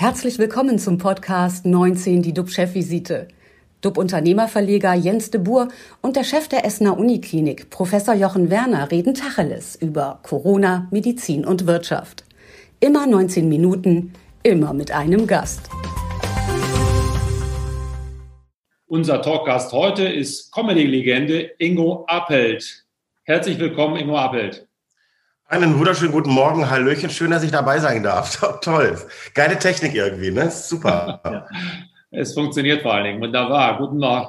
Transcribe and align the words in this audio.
Herzlich 0.00 0.38
willkommen 0.38 0.78
zum 0.78 0.96
Podcast 0.96 1.66
19, 1.66 2.22
die 2.22 2.32
DUB-Chefvisite. 2.32 3.26
DUB-Unternehmerverleger 3.80 4.94
Jens 4.94 5.32
de 5.32 5.40
Boer 5.40 5.66
und 6.02 6.14
der 6.14 6.22
Chef 6.22 6.46
der 6.46 6.64
Essener 6.64 6.96
Uniklinik, 6.96 7.68
Professor 7.70 8.14
Jochen 8.14 8.48
Werner, 8.48 8.92
reden 8.92 9.14
Tacheles 9.14 9.74
über 9.74 10.20
Corona, 10.22 10.86
Medizin 10.92 11.44
und 11.44 11.66
Wirtschaft. 11.66 12.24
Immer 12.78 13.08
19 13.08 13.48
Minuten, 13.48 14.12
immer 14.44 14.72
mit 14.72 14.92
einem 14.92 15.26
Gast. 15.26 15.68
Unser 18.86 19.20
Talkgast 19.20 19.72
heute 19.72 20.04
ist 20.04 20.52
Comedy-Legende 20.52 21.50
Ingo 21.58 22.04
Appelt. 22.06 22.84
Herzlich 23.24 23.58
willkommen, 23.58 23.96
Ingo 23.96 24.16
Appelt. 24.16 24.67
Einen 25.50 25.78
wunderschönen 25.78 26.12
guten 26.12 26.28
Morgen, 26.28 26.68
Hallöchen. 26.68 27.08
Schön, 27.08 27.30
dass 27.30 27.42
ich 27.42 27.50
dabei 27.50 27.78
sein 27.78 28.02
darf. 28.02 28.38
Toll. 28.60 28.98
Geile 29.32 29.58
Technik 29.58 29.94
irgendwie, 29.94 30.30
ne? 30.30 30.50
Super. 30.50 31.22
ja, 31.24 31.46
es 32.10 32.34
funktioniert 32.34 32.82
vor 32.82 32.92
allen 32.92 33.04
Dingen. 33.04 33.22
Wunderbar. 33.22 33.78
Guten 33.78 33.96
Morgen. 33.96 34.26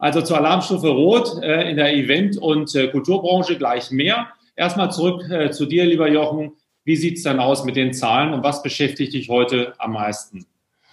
Also 0.00 0.22
zur 0.22 0.38
Alarmstufe 0.38 0.88
Rot 0.88 1.40
äh, 1.40 1.70
in 1.70 1.76
der 1.76 1.94
Event- 1.94 2.36
und 2.38 2.74
äh, 2.74 2.88
Kulturbranche 2.88 3.56
gleich 3.56 3.92
mehr. 3.92 4.26
Erstmal 4.56 4.90
zurück 4.90 5.30
äh, 5.30 5.52
zu 5.52 5.66
dir, 5.66 5.84
lieber 5.84 6.08
Jochen. 6.08 6.54
Wie 6.82 6.96
sieht 6.96 7.18
es 7.18 7.22
dann 7.22 7.38
aus 7.38 7.64
mit 7.64 7.76
den 7.76 7.92
Zahlen 7.92 8.34
und 8.34 8.42
was 8.42 8.64
beschäftigt 8.64 9.14
dich 9.14 9.28
heute 9.28 9.74
am 9.78 9.92
meisten? 9.92 10.46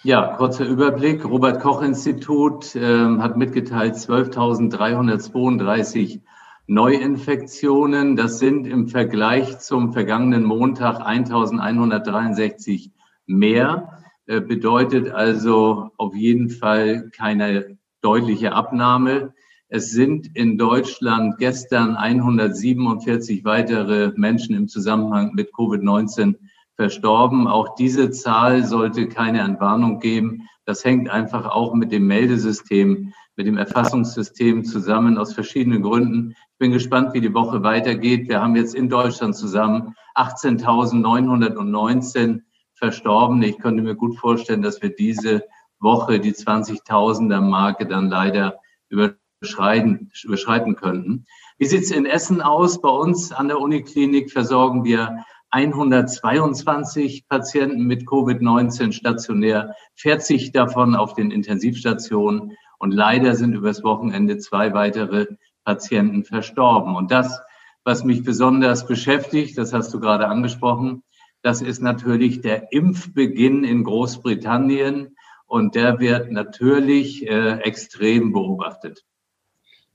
Ja, 0.04 0.36
kurzer 0.38 0.66
Überblick. 0.66 1.26
Robert 1.26 1.60
Koch 1.60 1.82
Institut 1.82 2.76
ähm, 2.76 3.24
hat 3.24 3.38
mitgeteilt 3.38 3.96
12.332 3.96 6.20
Neuinfektionen. 6.68 8.16
Das 8.16 8.40
sind 8.40 8.66
im 8.66 8.88
Vergleich 8.88 9.60
zum 9.60 9.92
vergangenen 9.92 10.46
Montag 10.46 11.06
1163 11.06 12.92
mehr. 13.26 14.04
Äh, 14.26 14.40
bedeutet 14.40 15.12
also 15.12 15.90
auf 15.98 16.16
jeden 16.16 16.50
Fall 16.50 17.10
keine 17.16 17.78
deutliche 18.02 18.54
Abnahme. 18.54 19.34
Es 19.68 19.92
sind 19.92 20.30
in 20.36 20.58
Deutschland 20.58 21.38
gestern 21.40 21.96
147 21.96 23.44
weitere 23.44 24.14
Menschen 24.16 24.56
im 24.56 24.68
Zusammenhang 24.68 25.34
mit 25.34 25.52
Covid-19 25.52 26.36
verstorben. 26.76 27.48
Auch 27.48 27.76
diese 27.76 28.12
Zahl 28.12 28.64
sollte 28.66 29.08
keine 29.08 29.42
Entwarnung 29.42 30.00
geben. 30.00 30.48
Das 30.66 30.86
hängt 30.86 31.10
einfach 31.10 31.46
auch 31.46 31.74
mit 31.74 31.92
dem 31.92 32.08
Meldesystem, 32.08 33.14
mit 33.36 33.48
dem 33.48 33.58
Erfassungssystem 33.58 34.64
zusammen 34.64 35.18
aus 35.18 35.34
verschiedenen 35.34 35.82
Gründen 35.82 36.36
bin 36.64 36.72
gespannt, 36.72 37.14
wie 37.14 37.20
die 37.20 37.34
Woche 37.34 37.62
weitergeht. 37.62 38.30
Wir 38.30 38.42
haben 38.42 38.56
jetzt 38.56 38.74
in 38.74 38.88
Deutschland 38.88 39.36
zusammen 39.36 39.96
18.919 40.16 42.44
Verstorbene. 42.76 43.48
Ich 43.48 43.60
könnte 43.60 43.84
mir 43.84 43.96
gut 43.96 44.18
vorstellen, 44.18 44.62
dass 44.62 44.82
wir 44.82 44.96
diese 44.96 45.44
Woche 45.82 46.22
die 46.22 46.32
20.000er 46.32 47.42
Marke 47.42 47.86
dann 47.86 48.08
leider 48.08 48.62
überschreiten, 48.88 50.10
überschreiten 50.24 50.78
könnten. 50.78 51.26
Wie 51.58 51.66
sieht 51.66 51.84
es 51.84 51.92
in 51.92 52.06
Essen 52.06 52.42
aus? 52.42 52.80
Bei 52.80 52.88
uns 52.88 53.34
an 53.34 53.50
der 53.50 53.60
Uniklinik 53.60 54.32
versorgen 54.32 54.86
wir 54.86 55.26
122 55.50 57.28
Patienten 57.28 57.88
mit 57.88 58.08
Covid-19 58.08 58.94
stationär, 58.94 59.76
40 59.96 60.54
davon 60.54 60.96
auf 60.96 61.14
den 61.14 61.30
Intensivstationen. 61.30 62.54
Und 62.80 62.92
leider 62.92 63.36
sind 63.36 63.54
übers 63.54 63.84
Wochenende 63.84 64.38
zwei 64.38 64.74
weitere 64.74 65.26
Patienten 65.64 66.24
verstorben. 66.24 66.96
Und 66.96 67.12
das, 67.12 67.40
was 67.84 68.04
mich 68.04 68.24
besonders 68.24 68.88
beschäftigt, 68.88 69.58
das 69.58 69.74
hast 69.74 69.94
du 69.94 70.00
gerade 70.00 70.28
angesprochen, 70.28 71.04
das 71.42 71.62
ist 71.62 71.82
natürlich 71.82 72.42
der 72.42 72.72
Impfbeginn 72.72 73.66
in 73.66 73.84
Großbritannien 73.84 75.16
und 75.46 75.76
der 75.76 76.00
wird 76.00 76.32
natürlich 76.32 77.28
äh, 77.28 77.60
extrem 77.60 78.32
beobachtet. 78.32 79.04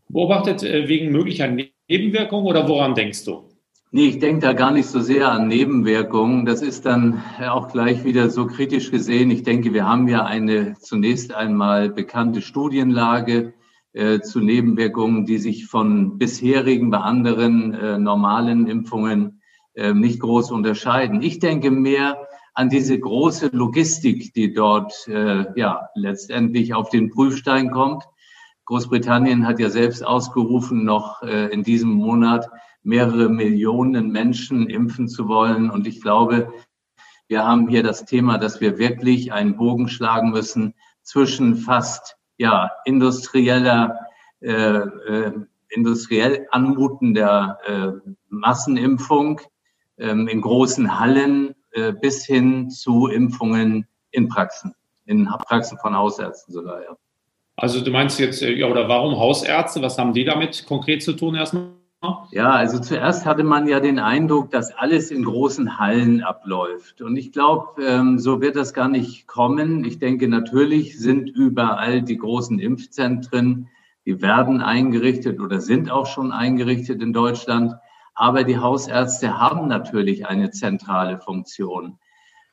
Beobachtet 0.09 0.63
äh, 0.63 0.89
wegen 0.89 1.11
möglicher 1.11 1.49
Nebenwirkungen 1.49 2.47
oder 2.47 2.69
woran 2.69 2.95
denkst 2.95 3.25
du? 3.25 3.49
Nee, 3.91 4.09
ich 4.09 4.19
denke 4.19 4.41
da 4.43 4.53
gar 4.53 4.71
nicht 4.71 4.87
so 4.87 5.01
sehr 5.01 5.33
an 5.33 5.49
Nebenwirkungen. 5.49 6.45
Das 6.45 6.61
ist 6.61 6.85
dann 6.85 7.23
auch 7.49 7.69
gleich 7.73 8.05
wieder 8.05 8.29
so 8.29 8.47
kritisch 8.47 8.91
gesehen. 8.91 9.31
Ich 9.31 9.43
denke, 9.43 9.73
wir 9.73 9.89
haben 9.89 10.07
ja 10.09 10.27
eine 10.27 10.75
zunächst 10.79 11.35
einmal 11.35 11.89
bekannte 11.89 12.43
Studienlage 12.43 13.55
äh, 13.93 14.21
zu 14.21 14.41
Nebenwirkungen, 14.41 15.25
die 15.25 15.39
sich 15.39 15.67
von 15.67 16.19
bisherigen 16.19 16.91
bei 16.91 16.99
anderen 16.99 17.75
äh, 17.75 17.99
normalen 17.99 18.67
Impfungen 18.67 19.41
äh, 19.75 19.95
nicht 19.95 20.21
groß 20.21 20.51
unterscheiden. 20.51 21.23
Ich 21.23 21.39
denke 21.39 21.71
mehr 21.71 22.19
an 22.55 22.69
diese 22.69 22.99
große 22.99 23.51
Logistik, 23.53 24.35
die 24.35 24.53
dort 24.53 25.07
äh, 25.07 25.47
ja 25.55 25.89
letztendlich 25.95 26.75
auf 26.75 26.91
den 26.91 27.09
Prüfstein 27.11 27.71
kommt. 27.71 28.05
Großbritannien 28.65 29.47
hat 29.47 29.61
ja 29.61 29.71
selbst 29.71 30.05
ausgerufen, 30.05 30.85
noch 30.85 31.23
äh, 31.23 31.47
in 31.47 31.63
diesem 31.63 31.91
Monat 31.91 32.51
mehrere 32.83 33.29
Millionen 33.29 34.11
Menschen 34.11 34.69
impfen 34.69 35.09
zu 35.09 35.29
wollen. 35.29 35.71
Und 35.71 35.87
ich 35.87 36.03
glaube, 36.03 36.53
wir 37.29 37.47
haben 37.47 37.69
hier 37.69 37.83
das 37.83 38.05
Thema, 38.05 38.37
dass 38.37 38.61
wir 38.61 38.77
wirklich 38.77 39.33
einen 39.33 39.57
Bogen 39.57 39.89
schlagen 39.89 40.31
müssen 40.31 40.75
zwischen 41.03 41.57
fast 41.57 42.18
ja, 42.39 42.71
industrieller, 42.85 43.99
äh, 44.41 44.53
äh, 44.53 45.33
industriell 45.69 46.47
anmutender 46.51 47.59
äh, 47.67 48.11
Massenimpfung 48.31 49.41
ähm, 49.99 50.29
in 50.29 50.41
großen 50.41 50.99
Hallen 50.99 51.55
äh, 51.73 51.93
bis 51.93 52.25
hin 52.25 52.71
zu 52.71 53.09
Impfungen 53.09 53.87
in 54.11 54.29
Praxen, 54.29 54.75
in 55.05 55.27
Praxen 55.27 55.79
von 55.79 55.97
Hausärzten 55.97 56.55
sogar, 56.55 56.83
ja. 56.83 56.97
Also 57.57 57.81
du 57.81 57.91
meinst 57.91 58.21
jetzt, 58.21 58.41
äh, 58.41 58.53
ja, 58.53 58.69
oder 58.69 58.89
warum 58.89 59.19
Hausärzte? 59.19 59.83
Was 59.83 59.99
haben 59.99 60.13
die 60.13 60.25
damit 60.25 60.65
konkret 60.65 61.03
zu 61.03 61.13
tun 61.13 61.35
erstmal? 61.35 61.78
Ja, 62.31 62.51
also 62.53 62.79
zuerst 62.79 63.27
hatte 63.27 63.43
man 63.43 63.67
ja 63.67 63.81
den 63.81 63.99
Eindruck, 63.99 64.53
dass 64.53 64.73
alles 64.73 65.11
in 65.11 65.25
großen 65.25 65.81
Hallen 65.81 66.23
abläuft. 66.23 67.03
Und 67.03 67.17
ich 67.17 67.33
glaube, 67.33 67.83
ähm, 67.83 68.21
so 68.21 68.41
wird 68.41 68.55
das 68.55 68.73
gar 68.73 68.89
nicht 68.89 69.27
kommen. 69.27 69.85
Ich 69.85 69.99
denke, 69.99 70.29
natürlich 70.29 70.97
sind 70.97 71.29
überall 71.29 72.03
die 72.03 72.17
großen 72.17 72.61
Impfzentren, 72.61 73.69
die 74.07 74.23
werden 74.23 74.63
eingerichtet 74.63 75.41
oder 75.41 75.61
sind 75.61 75.91
auch 75.91 76.07
schon 76.07 76.31
eingerichtet 76.31 77.03
in 77.03 77.13
Deutschland. 77.13 77.75
Aber 78.15 78.45
die 78.45 78.59
Hausärzte 78.59 79.39
haben 79.39 79.67
natürlich 79.67 80.27
eine 80.29 80.53
zentrale 80.53 81.19
Funktion. 81.19 81.99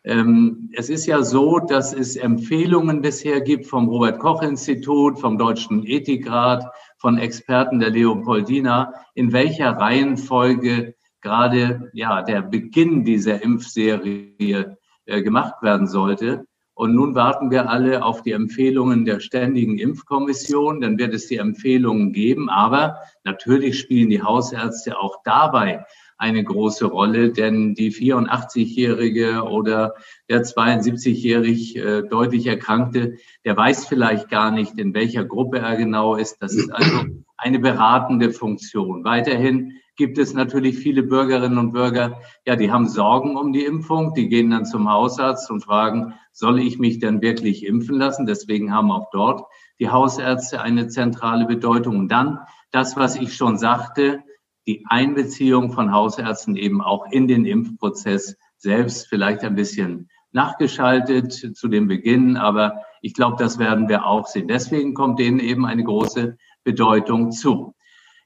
Ähm, 0.03 0.71
es 0.73 0.89
ist 0.89 1.05
ja 1.05 1.21
so, 1.23 1.59
dass 1.59 1.93
es 1.93 2.15
Empfehlungen 2.15 3.01
bisher 3.01 3.41
gibt 3.41 3.67
vom 3.67 3.89
Robert 3.89 4.19
Koch 4.19 4.41
Institut, 4.41 5.19
vom 5.19 5.37
Deutschen 5.37 5.85
Ethikrat, 5.85 6.65
von 7.05 7.19
Experten 7.19 7.77
der 7.77 7.91
Leopoldina, 7.91 8.91
in 9.13 9.31
welcher 9.31 9.73
Reihenfolge 9.73 10.95
gerade 11.21 11.91
ja 11.93 12.23
der 12.23 12.41
Beginn 12.41 13.03
dieser 13.03 13.43
Impfserie 13.43 14.75
äh, 15.05 15.21
gemacht 15.21 15.61
werden 15.61 15.85
sollte. 15.85 16.47
Und 16.73 16.95
nun 16.95 17.13
warten 17.13 17.51
wir 17.51 17.69
alle 17.69 18.03
auf 18.03 18.23
die 18.23 18.31
Empfehlungen 18.31 19.05
der 19.05 19.19
Ständigen 19.19 19.77
Impfkommission. 19.77 20.81
Dann 20.81 20.97
wird 20.97 21.13
es 21.13 21.27
die 21.27 21.37
Empfehlungen 21.37 22.11
geben. 22.11 22.49
Aber 22.49 22.97
natürlich 23.23 23.77
spielen 23.77 24.09
die 24.09 24.23
Hausärzte 24.23 24.97
auch 24.97 25.17
dabei 25.23 25.85
eine 26.17 26.43
große 26.43 26.85
Rolle, 26.85 27.31
denn 27.31 27.73
die 27.75 27.91
84-Jährige 27.91 29.43
oder 29.43 29.95
der 30.29 30.43
72-jährig 30.43 31.75
äh, 31.75 32.03
deutlich 32.03 32.47
Erkrankte, 32.47 33.17
der 33.43 33.57
weiß 33.57 33.85
vielleicht 33.85 34.29
gar 34.29 34.51
nicht, 34.51 34.77
in 34.77 34.93
welcher 34.93 35.25
Gruppe 35.25 35.59
er 35.59 35.75
genau 35.75 36.15
ist. 36.15 36.41
Das 36.41 36.53
ist 36.53 36.71
also 36.71 37.05
eine 37.37 37.59
beratende 37.59 38.31
Funktion. 38.31 39.03
Weiterhin 39.03 39.73
gibt 39.97 40.17
es 40.17 40.33
natürlich 40.33 40.77
viele 40.77 41.03
Bürgerinnen 41.03 41.57
und 41.57 41.71
Bürger, 41.71 42.19
ja, 42.45 42.55
die 42.55 42.71
haben 42.71 42.87
Sorgen 42.87 43.37
um 43.37 43.53
die 43.53 43.63
Impfung, 43.63 44.13
die 44.13 44.27
gehen 44.27 44.51
dann 44.51 44.65
zum 44.65 44.91
Hausarzt 44.91 45.49
und 45.49 45.63
fragen, 45.63 46.13
soll 46.31 46.59
ich 46.59 46.79
mich 46.79 46.99
denn 46.99 47.21
wirklich 47.21 47.65
impfen 47.65 47.97
lassen? 47.97 48.25
Deswegen 48.25 48.73
haben 48.73 48.91
auch 48.91 49.09
dort 49.11 49.45
die 49.79 49.89
Hausärzte 49.89 50.61
eine 50.61 50.87
zentrale 50.87 51.45
Bedeutung. 51.45 51.97
Und 51.97 52.09
dann 52.09 52.39
das, 52.71 52.97
was 52.97 53.15
ich 53.15 53.35
schon 53.35 53.57
sagte, 53.57 54.21
die 54.67 54.83
Einbeziehung 54.87 55.71
von 55.71 55.91
Hausärzten 55.91 56.55
eben 56.55 56.81
auch 56.81 57.05
in 57.11 57.27
den 57.27 57.45
Impfprozess 57.45 58.35
selbst 58.57 59.07
vielleicht 59.07 59.43
ein 59.43 59.55
bisschen 59.55 60.09
nachgeschaltet 60.31 61.31
zu 61.55 61.67
dem 61.67 61.87
Beginn, 61.87 62.35
aber 62.35 62.81
ich 63.01 63.13
glaube, 63.13 63.37
das 63.37 63.57
werden 63.57 63.87
wir 63.87 64.05
auch 64.05 64.27
sehen. 64.27 64.47
Deswegen 64.47 64.93
kommt 64.93 65.19
denen 65.19 65.39
eben 65.39 65.65
eine 65.65 65.83
große 65.83 66.37
Bedeutung 66.63 67.31
zu. 67.31 67.73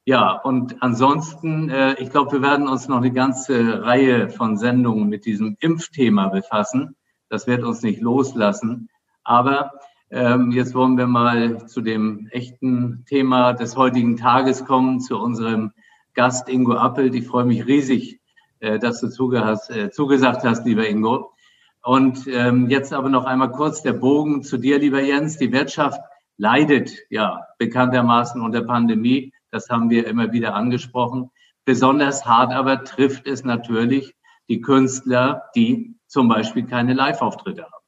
Ja, 0.05 0.31
und 0.31 0.81
ansonsten, 0.81 1.69
äh, 1.69 1.93
ich 2.01 2.09
glaube, 2.09 2.31
wir 2.31 2.41
werden 2.41 2.67
uns 2.67 2.87
noch 2.87 2.97
eine 2.97 3.11
ganze 3.11 3.83
Reihe 3.83 4.29
von 4.29 4.57
Sendungen 4.57 5.07
mit 5.07 5.25
diesem 5.25 5.55
Impfthema 5.59 6.29
befassen. 6.29 6.95
Das 7.29 7.45
wird 7.45 7.63
uns 7.63 7.83
nicht 7.83 8.01
loslassen. 8.01 8.89
Aber 9.23 9.71
ähm, 10.09 10.51
jetzt 10.51 10.73
wollen 10.73 10.97
wir 10.97 11.05
mal 11.05 11.67
zu 11.67 11.81
dem 11.81 12.27
echten 12.31 13.05
Thema 13.07 13.53
des 13.53 13.77
heutigen 13.77 14.17
Tages 14.17 14.65
kommen, 14.65 14.99
zu 14.99 15.19
unserem 15.19 15.73
Gast 16.13 16.49
Ingo 16.49 16.73
Appelt. 16.73 17.15
Ich 17.15 17.27
freue 17.27 17.45
mich 17.45 17.65
riesig, 17.65 18.19
äh, 18.59 18.79
dass 18.79 19.01
du 19.01 19.07
äh, 19.07 19.89
zugesagt 19.91 20.43
hast, 20.43 20.65
lieber 20.65 20.87
Ingo. 20.87 21.33
Und 21.81 22.27
ähm, 22.27 22.69
jetzt 22.69 22.93
aber 22.93 23.09
noch 23.09 23.25
einmal 23.25 23.51
kurz 23.51 23.81
der 23.81 23.93
Bogen 23.93 24.43
zu 24.43 24.57
dir, 24.57 24.79
lieber 24.79 25.01
Jens. 25.01 25.37
Die 25.37 25.51
Wirtschaft 25.51 26.01
leidet 26.37 26.91
ja 27.09 27.47
bekanntermaßen 27.57 28.41
unter 28.41 28.61
Pandemie. 28.61 29.33
Das 29.51 29.69
haben 29.69 29.89
wir 29.89 30.07
immer 30.07 30.31
wieder 30.31 30.55
angesprochen. 30.55 31.31
Besonders 31.65 32.25
hart 32.25 32.53
aber 32.53 32.83
trifft 32.83 33.27
es 33.27 33.43
natürlich 33.43 34.13
die 34.49 34.61
Künstler, 34.61 35.43
die 35.55 35.95
zum 36.07 36.27
Beispiel 36.27 36.65
keine 36.65 36.93
Live-Auftritte 36.93 37.63
haben. 37.63 37.83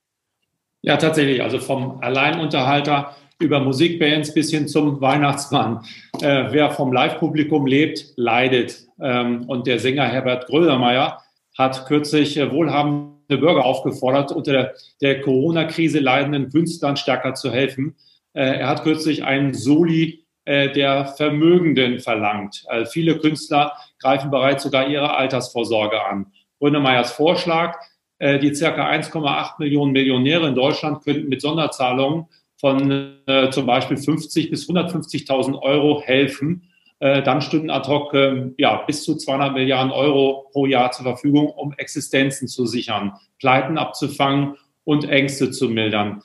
Ja, 0.81 0.97
tatsächlich. 0.97 1.41
Also 1.41 1.59
vom 1.59 1.99
Alleinunterhalter 2.01 3.15
über 3.41 3.59
Musikbands 3.59 4.33
bis 4.33 4.51
hin 4.51 4.67
zum 4.67 5.01
Weihnachtsmann. 5.01 5.83
Äh, 6.21 6.45
wer 6.51 6.71
vom 6.71 6.93
Live-Publikum 6.93 7.65
lebt, 7.65 8.13
leidet. 8.15 8.87
Ähm, 9.01 9.43
und 9.47 9.67
der 9.67 9.79
Sänger 9.79 10.05
Herbert 10.05 10.47
Grönemeyer 10.47 11.21
hat 11.57 11.85
kürzlich 11.87 12.37
äh, 12.37 12.51
wohlhabende 12.51 13.37
Bürger 13.37 13.65
aufgefordert, 13.65 14.31
unter 14.31 14.51
der, 14.51 14.73
der 15.01 15.21
Corona-Krise 15.21 15.99
leidenden 15.99 16.49
Künstlern 16.49 16.97
stärker 16.97 17.33
zu 17.33 17.51
helfen. 17.51 17.95
Äh, 18.33 18.59
er 18.59 18.67
hat 18.67 18.83
kürzlich 18.83 19.23
einen 19.23 19.53
Soli 19.53 20.25
äh, 20.45 20.71
der 20.71 21.05
Vermögenden 21.05 21.99
verlangt. 21.99 22.63
Äh, 22.69 22.85
viele 22.85 23.17
Künstler 23.19 23.73
greifen 23.99 24.31
bereits 24.31 24.63
sogar 24.63 24.87
ihre 24.87 25.15
Altersvorsorge 25.15 26.03
an. 26.03 26.27
Grönemeyers 26.59 27.11
Vorschlag, 27.11 27.77
äh, 28.17 28.39
die 28.39 28.53
circa 28.53 28.89
1,8 28.89 29.53
Millionen 29.59 29.91
Millionäre 29.91 30.47
in 30.47 30.55
Deutschland 30.55 31.03
könnten 31.03 31.29
mit 31.29 31.41
Sonderzahlungen 31.41 32.27
von 32.61 33.17
äh, 33.25 33.49
zum 33.49 33.65
Beispiel 33.65 33.97
50 33.97 34.51
bis 34.51 34.69
150.000 34.69 35.59
Euro 35.61 36.01
helfen. 36.01 36.69
Äh, 36.99 37.23
dann 37.23 37.41
stünden 37.41 37.71
ad 37.71 37.89
hoc 37.89 38.13
äh, 38.13 38.51
ja, 38.57 38.83
bis 38.83 39.03
zu 39.03 39.17
200 39.17 39.53
Milliarden 39.53 39.91
Euro 39.91 40.47
pro 40.53 40.67
Jahr 40.67 40.91
zur 40.91 41.03
Verfügung, 41.03 41.47
um 41.47 41.73
Existenzen 41.73 42.47
zu 42.47 42.67
sichern, 42.67 43.13
Pleiten 43.39 43.79
abzufangen 43.79 44.55
und 44.83 45.09
Ängste 45.09 45.49
zu 45.49 45.69
mildern. 45.69 46.21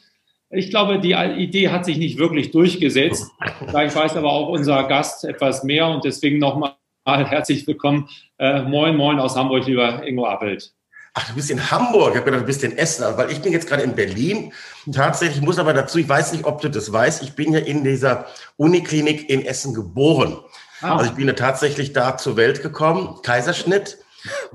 Ich 0.51 0.71
glaube, 0.71 1.01
die 1.01 1.13
Idee 1.13 1.71
hat 1.71 1.87
sich 1.87 1.97
nicht 1.97 2.19
wirklich 2.19 2.51
durchgesetzt. 2.51 3.31
Vielleicht 3.67 3.97
weiß 3.97 4.17
aber 4.17 4.31
auch 4.31 4.49
unser 4.49 4.85
Gast 4.85 5.25
etwas 5.25 5.65
mehr 5.65 5.89
und 5.89 6.05
deswegen 6.05 6.39
nochmal 6.39 6.75
herzlich 7.05 7.67
willkommen. 7.67 8.09
Äh, 8.39 8.63
moin, 8.63 8.97
moin 8.97 9.19
aus 9.19 9.37
Hamburg, 9.37 9.67
lieber 9.67 10.07
Ingo 10.07 10.27
Appelt. 10.27 10.73
Ach, 11.19 11.29
du 11.29 11.35
bist 11.35 11.51
in 11.51 11.71
Hamburg. 11.71 12.11
Ich 12.11 12.17
habe 12.17 12.27
gedacht, 12.27 12.43
du 12.43 12.47
bist 12.47 12.63
in 12.63 12.77
Essen. 12.77 13.05
Weil 13.17 13.31
ich 13.31 13.41
bin 13.41 13.51
jetzt 13.51 13.67
gerade 13.67 13.83
in 13.83 13.95
Berlin. 13.95 14.53
Tatsächlich, 14.93 15.39
ich 15.39 15.43
muss 15.43 15.59
aber 15.59 15.73
dazu, 15.73 15.99
ich 15.99 16.07
weiß 16.07 16.33
nicht, 16.33 16.45
ob 16.45 16.61
du 16.61 16.69
das 16.69 16.93
weißt, 16.93 17.23
ich 17.23 17.33
bin 17.33 17.55
ja 17.55 17.61
in 17.61 17.85
dieser 17.85 18.27
Uniklinik 18.59 19.31
in 19.31 19.45
Essen 19.45 19.73
geboren. 19.73 20.37
Ah. 20.83 20.97
Also 20.97 21.11
ich 21.11 21.17
bin 21.17 21.27
ja 21.27 21.33
tatsächlich 21.33 21.95
da 21.95 22.19
zur 22.19 22.37
Welt 22.37 22.63
gekommen, 22.63 23.21
Kaiserschnitt. 23.23 23.97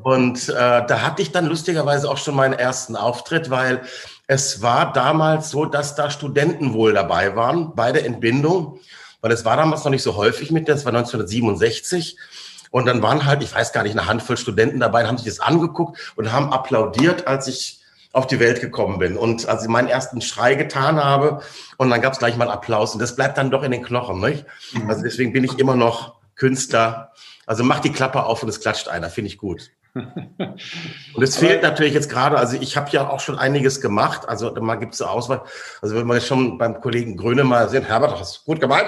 Und 0.03 0.49
äh, 0.49 0.53
da 0.53 1.01
hatte 1.01 1.23
ich 1.23 1.31
dann 1.31 1.47
lustigerweise 1.47 2.07
auch 2.07 2.17
schon 2.17 2.35
meinen 2.35 2.53
ersten 2.53 2.95
Auftritt, 2.95 3.49
weil 3.49 3.81
es 4.27 4.61
war 4.61 4.93
damals 4.93 5.49
so, 5.49 5.65
dass 5.65 5.95
da 5.95 6.11
Studenten 6.11 6.73
wohl 6.73 6.93
dabei 6.93 7.35
waren 7.35 7.73
bei 7.73 7.91
der 7.91 8.05
Entbindung, 8.05 8.79
weil 9.21 9.31
es 9.31 9.45
war 9.45 9.57
damals 9.57 9.83
noch 9.83 9.91
nicht 9.91 10.03
so 10.03 10.15
häufig 10.15 10.51
mit, 10.51 10.69
das 10.69 10.85
war 10.85 10.93
1967. 10.93 12.17
Und 12.71 12.85
dann 12.87 13.01
waren 13.01 13.25
halt, 13.25 13.43
ich 13.43 13.53
weiß 13.53 13.73
gar 13.73 13.83
nicht, 13.83 13.97
eine 13.97 14.07
Handvoll 14.07 14.37
Studenten 14.37 14.79
dabei, 14.79 15.05
haben 15.05 15.17
sich 15.17 15.27
das 15.27 15.39
angeguckt 15.39 16.13
und 16.15 16.31
haben 16.31 16.51
applaudiert, 16.51 17.27
als 17.27 17.47
ich 17.47 17.81
auf 18.13 18.27
die 18.27 18.39
Welt 18.39 18.59
gekommen 18.59 18.99
bin 18.99 19.15
und 19.15 19.47
als 19.47 19.63
ich 19.63 19.69
meinen 19.69 19.87
ersten 19.87 20.21
Schrei 20.21 20.55
getan 20.55 21.01
habe 21.01 21.41
und 21.77 21.89
dann 21.89 22.01
gab 22.01 22.13
es 22.13 22.19
gleich 22.19 22.35
mal 22.35 22.49
Applaus 22.49 22.93
und 22.93 22.99
das 22.99 23.15
bleibt 23.15 23.37
dann 23.37 23.51
doch 23.51 23.63
in 23.63 23.71
den 23.71 23.83
Knochen, 23.83 24.19
nicht? 24.19 24.45
Mhm. 24.73 24.89
Also 24.89 25.03
deswegen 25.03 25.31
bin 25.31 25.43
ich 25.43 25.59
immer 25.59 25.75
noch 25.75 26.15
Künstler. 26.35 27.11
Also 27.45 27.63
mach 27.63 27.79
die 27.79 27.91
Klappe 27.91 28.23
auf 28.23 28.43
und 28.43 28.49
es 28.49 28.59
klatscht 28.59 28.87
einer, 28.87 29.09
finde 29.09 29.29
ich 29.29 29.37
gut. 29.37 29.71
Und 29.93 31.21
es 31.21 31.35
fehlt 31.35 31.63
natürlich 31.63 31.93
jetzt 31.93 32.09
gerade, 32.09 32.37
also 32.37 32.55
ich 32.57 32.77
habe 32.77 32.89
ja 32.91 33.09
auch 33.09 33.19
schon 33.19 33.37
einiges 33.37 33.81
gemacht, 33.81 34.29
also 34.29 34.49
mal 34.61 34.75
gibt 34.75 34.93
es 34.93 35.01
eine 35.01 35.11
Auswahl, 35.11 35.41
also 35.81 35.95
wenn 35.95 36.07
wir 36.07 36.13
jetzt 36.13 36.27
schon 36.27 36.57
beim 36.57 36.79
Kollegen 36.79 37.17
Gröne 37.17 37.43
mal 37.43 37.67
sehen, 37.67 37.83
Herbert, 37.83 38.13
das 38.13 38.37
ist 38.37 38.45
gut 38.45 38.61
gemeint, 38.61 38.87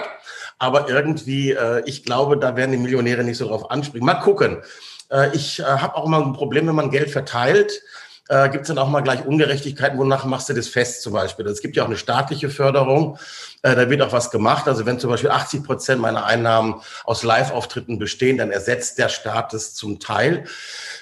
aber 0.57 0.89
irgendwie, 0.89 1.51
äh, 1.51 1.83
ich 1.85 2.03
glaube, 2.03 2.38
da 2.38 2.55
werden 2.55 2.71
die 2.71 2.77
Millionäre 2.77 3.23
nicht 3.23 3.38
so 3.38 3.47
drauf 3.47 3.71
anspringen. 3.71 4.05
Mal 4.05 4.15
gucken. 4.15 4.61
Äh, 5.09 5.35
ich 5.35 5.59
äh, 5.59 5.63
habe 5.63 5.95
auch 5.95 6.07
mal 6.07 6.21
ein 6.21 6.33
Problem, 6.33 6.67
wenn 6.67 6.75
man 6.75 6.91
Geld 6.91 7.09
verteilt, 7.09 7.81
äh, 8.29 8.49
gibt 8.49 8.63
es 8.63 8.67
dann 8.69 8.77
auch 8.77 8.87
mal 8.87 9.01
gleich 9.01 9.25
Ungerechtigkeiten, 9.25 9.97
wonach 9.97 10.23
machst 10.25 10.47
du 10.49 10.53
das 10.53 10.67
fest 10.67 11.01
zum 11.01 11.13
Beispiel. 11.13 11.45
Es 11.47 11.61
gibt 11.61 11.75
ja 11.75 11.83
auch 11.83 11.87
eine 11.87 11.97
staatliche 11.97 12.49
Förderung, 12.49 13.17
äh, 13.63 13.75
da 13.75 13.89
wird 13.89 14.01
auch 14.01 14.13
was 14.13 14.31
gemacht. 14.31 14.67
Also 14.67 14.85
wenn 14.85 14.99
zum 14.99 15.09
Beispiel 15.09 15.29
80 15.29 15.63
Prozent 15.63 16.01
meiner 16.01 16.25
Einnahmen 16.25 16.81
aus 17.03 17.23
Live-Auftritten 17.23 17.99
bestehen, 17.99 18.37
dann 18.37 18.51
ersetzt 18.51 18.97
der 18.97 19.09
Staat 19.09 19.53
das 19.53 19.73
zum 19.73 19.99
Teil. 19.99 20.45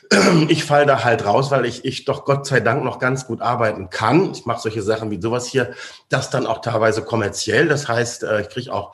Ich 0.50 0.66
falle 0.66 0.86
da 0.86 1.06
halt 1.06 1.24
raus, 1.26 1.52
weil 1.52 1.66
ich, 1.66 1.86
ich 1.86 2.04
doch 2.04 2.26
Gott 2.26 2.46
sei 2.46 2.60
Dank 2.60 2.84
noch 2.84 3.00
ganz 3.00 3.28
gut 3.28 3.42
arbeiten 3.42 3.90
kann. 3.90 4.34
Ich 4.34 4.46
mache 4.46 4.60
solche 4.60 4.82
Sachen 4.82 5.10
wie 5.10 5.22
sowas 5.22 5.48
hier, 5.48 5.74
das 6.10 6.30
dann 6.30 6.46
auch 6.46 6.60
teilweise 6.62 7.02
kommerziell. 7.02 7.70
Das 7.70 7.88
heißt, 7.88 8.24
äh, 8.24 8.42
ich 8.42 8.50
kriege 8.50 8.74
auch, 8.74 8.94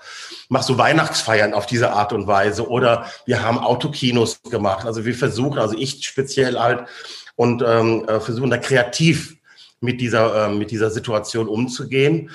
mache 0.50 0.64
so 0.64 0.78
Weihnachtsfeiern 0.78 1.56
auf 1.56 1.66
diese 1.66 1.92
Art 1.92 2.14
und 2.14 2.28
Weise. 2.28 2.70
Oder 2.70 3.08
wir 3.26 3.42
haben 3.42 3.58
Autokinos 3.58 4.42
gemacht. 4.44 4.86
Also 4.86 5.06
wir 5.06 5.16
versuchen, 5.16 5.58
also 5.58 5.76
ich 5.76 6.06
speziell 6.06 6.60
halt, 6.60 6.86
und 7.38 7.64
ähm, 7.66 8.04
äh, 8.10 8.20
versuchen 8.20 8.50
da 8.50 8.58
kreativ 8.58 9.38
mit 9.80 10.02
dieser, 10.02 10.48
äh, 10.48 10.54
mit 10.54 10.72
dieser 10.72 10.90
Situation 10.90 11.48
umzugehen. 11.48 12.32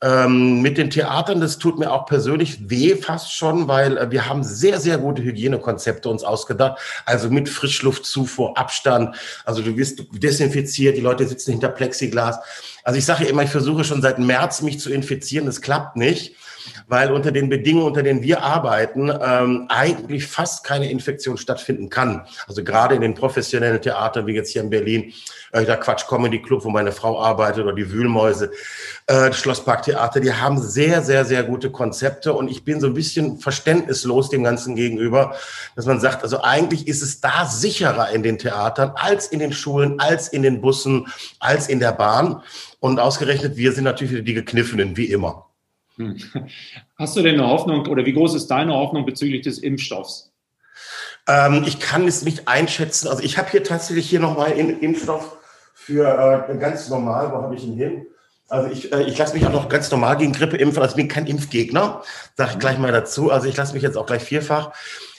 Ähm, 0.00 0.62
mit 0.62 0.78
den 0.78 0.90
Theatern, 0.90 1.40
das 1.40 1.58
tut 1.58 1.78
mir 1.78 1.90
auch 1.90 2.06
persönlich 2.06 2.70
weh 2.70 2.94
fast 2.94 3.32
schon, 3.32 3.68
weil 3.68 3.96
äh, 3.96 4.10
wir 4.10 4.28
haben 4.28 4.44
sehr, 4.44 4.78
sehr 4.78 4.98
gute 4.98 5.22
Hygienekonzepte 5.22 6.08
uns 6.08 6.22
ausgedacht. 6.22 6.78
Also 7.04 7.30
mit 7.30 7.48
Frischluftzufuhr, 7.48 8.56
Abstand. 8.56 9.16
Also 9.44 9.62
du 9.62 9.76
wirst 9.76 10.02
desinfiziert, 10.12 10.96
die 10.96 11.00
Leute 11.00 11.26
sitzen 11.26 11.52
hinter 11.52 11.68
Plexiglas. 11.68 12.38
Also 12.84 12.98
ich 12.98 13.04
sage 13.04 13.24
immer, 13.24 13.42
ich 13.42 13.50
versuche 13.50 13.82
schon 13.82 14.02
seit 14.02 14.18
März 14.18 14.62
mich 14.62 14.78
zu 14.78 14.92
infizieren. 14.92 15.46
Das 15.46 15.60
klappt 15.60 15.96
nicht 15.96 16.36
weil 16.86 17.12
unter 17.12 17.32
den 17.32 17.48
Bedingungen, 17.48 17.86
unter 17.86 18.02
denen 18.02 18.22
wir 18.22 18.42
arbeiten, 18.42 19.10
ähm, 19.10 19.66
eigentlich 19.68 20.26
fast 20.26 20.64
keine 20.64 20.90
Infektion 20.90 21.36
stattfinden 21.36 21.88
kann. 21.88 22.26
Also 22.46 22.62
gerade 22.62 22.94
in 22.94 23.00
den 23.00 23.14
professionellen 23.14 23.80
Theatern, 23.80 24.26
wie 24.26 24.34
jetzt 24.34 24.50
hier 24.52 24.62
in 24.62 24.70
Berlin, 24.70 25.12
äh, 25.52 25.64
der 25.64 25.78
Quatsch 25.78 26.06
Comedy 26.06 26.42
Club, 26.42 26.64
wo 26.64 26.70
meine 26.70 26.92
Frau 26.92 27.20
arbeitet, 27.20 27.64
oder 27.64 27.74
die 27.74 27.90
Wühlmäuse, 27.90 28.50
äh, 29.06 29.32
Schlossparktheater, 29.32 30.20
die 30.20 30.32
haben 30.32 30.60
sehr, 30.60 31.02
sehr, 31.02 31.24
sehr 31.24 31.42
gute 31.44 31.70
Konzepte 31.70 32.32
und 32.32 32.50
ich 32.50 32.64
bin 32.64 32.80
so 32.80 32.88
ein 32.88 32.94
bisschen 32.94 33.38
verständnislos 33.38 34.30
dem 34.30 34.44
Ganzen 34.44 34.76
gegenüber, 34.76 35.36
dass 35.76 35.86
man 35.86 36.00
sagt, 36.00 36.22
also 36.22 36.42
eigentlich 36.42 36.86
ist 36.88 37.02
es 37.02 37.20
da 37.20 37.46
sicherer 37.46 38.10
in 38.10 38.22
den 38.22 38.38
Theatern 38.38 38.92
als 38.94 39.28
in 39.28 39.38
den 39.38 39.52
Schulen, 39.52 40.00
als 40.00 40.28
in 40.28 40.42
den 40.42 40.60
Bussen, 40.60 41.06
als 41.38 41.68
in 41.68 41.80
der 41.80 41.92
Bahn. 41.92 42.42
Und 42.80 43.00
ausgerechnet, 43.00 43.56
wir 43.56 43.72
sind 43.72 43.84
natürlich 43.84 44.24
die 44.24 44.34
Gekniffenen, 44.34 44.96
wie 44.96 45.06
immer. 45.06 45.43
Hm. 45.96 46.16
Hast 46.98 47.16
du 47.16 47.22
denn 47.22 47.40
eine 47.40 47.48
Hoffnung 47.48 47.86
oder 47.86 48.04
wie 48.04 48.12
groß 48.12 48.34
ist 48.34 48.48
deine 48.48 48.74
Hoffnung 48.74 49.06
bezüglich 49.06 49.42
des 49.42 49.58
Impfstoffs? 49.58 50.32
Ähm, 51.26 51.64
ich 51.66 51.80
kann 51.80 52.06
es 52.06 52.22
nicht 52.22 52.48
einschätzen. 52.48 53.08
Also 53.08 53.22
ich 53.22 53.38
habe 53.38 53.50
hier 53.50 53.64
tatsächlich 53.64 54.08
hier 54.08 54.20
nochmal 54.20 54.52
einen 54.52 54.80
Impfstoff 54.80 55.36
für 55.74 56.48
äh, 56.48 56.56
ganz 56.58 56.88
normal. 56.88 57.30
Wo 57.32 57.36
habe 57.42 57.54
ich 57.54 57.64
ihn 57.64 57.76
hin? 57.76 58.06
Also 58.48 58.70
ich, 58.70 58.92
äh, 58.92 59.02
ich 59.04 59.16
lasse 59.16 59.34
mich 59.34 59.46
auch 59.46 59.52
noch 59.52 59.68
ganz 59.68 59.90
normal 59.90 60.16
gegen 60.16 60.32
Grippe 60.32 60.56
impfen. 60.56 60.82
Also 60.82 60.92
ich 60.92 60.96
bin 60.96 61.08
kein 61.08 61.26
Impfgegner, 61.26 62.02
sage 62.36 62.52
ich 62.52 62.58
gleich 62.58 62.78
mal 62.78 62.92
dazu. 62.92 63.30
Also 63.30 63.48
ich 63.48 63.56
lasse 63.56 63.74
mich 63.74 63.82
jetzt 63.82 63.96
auch 63.96 64.06
gleich 64.06 64.22
vierfach 64.22 64.72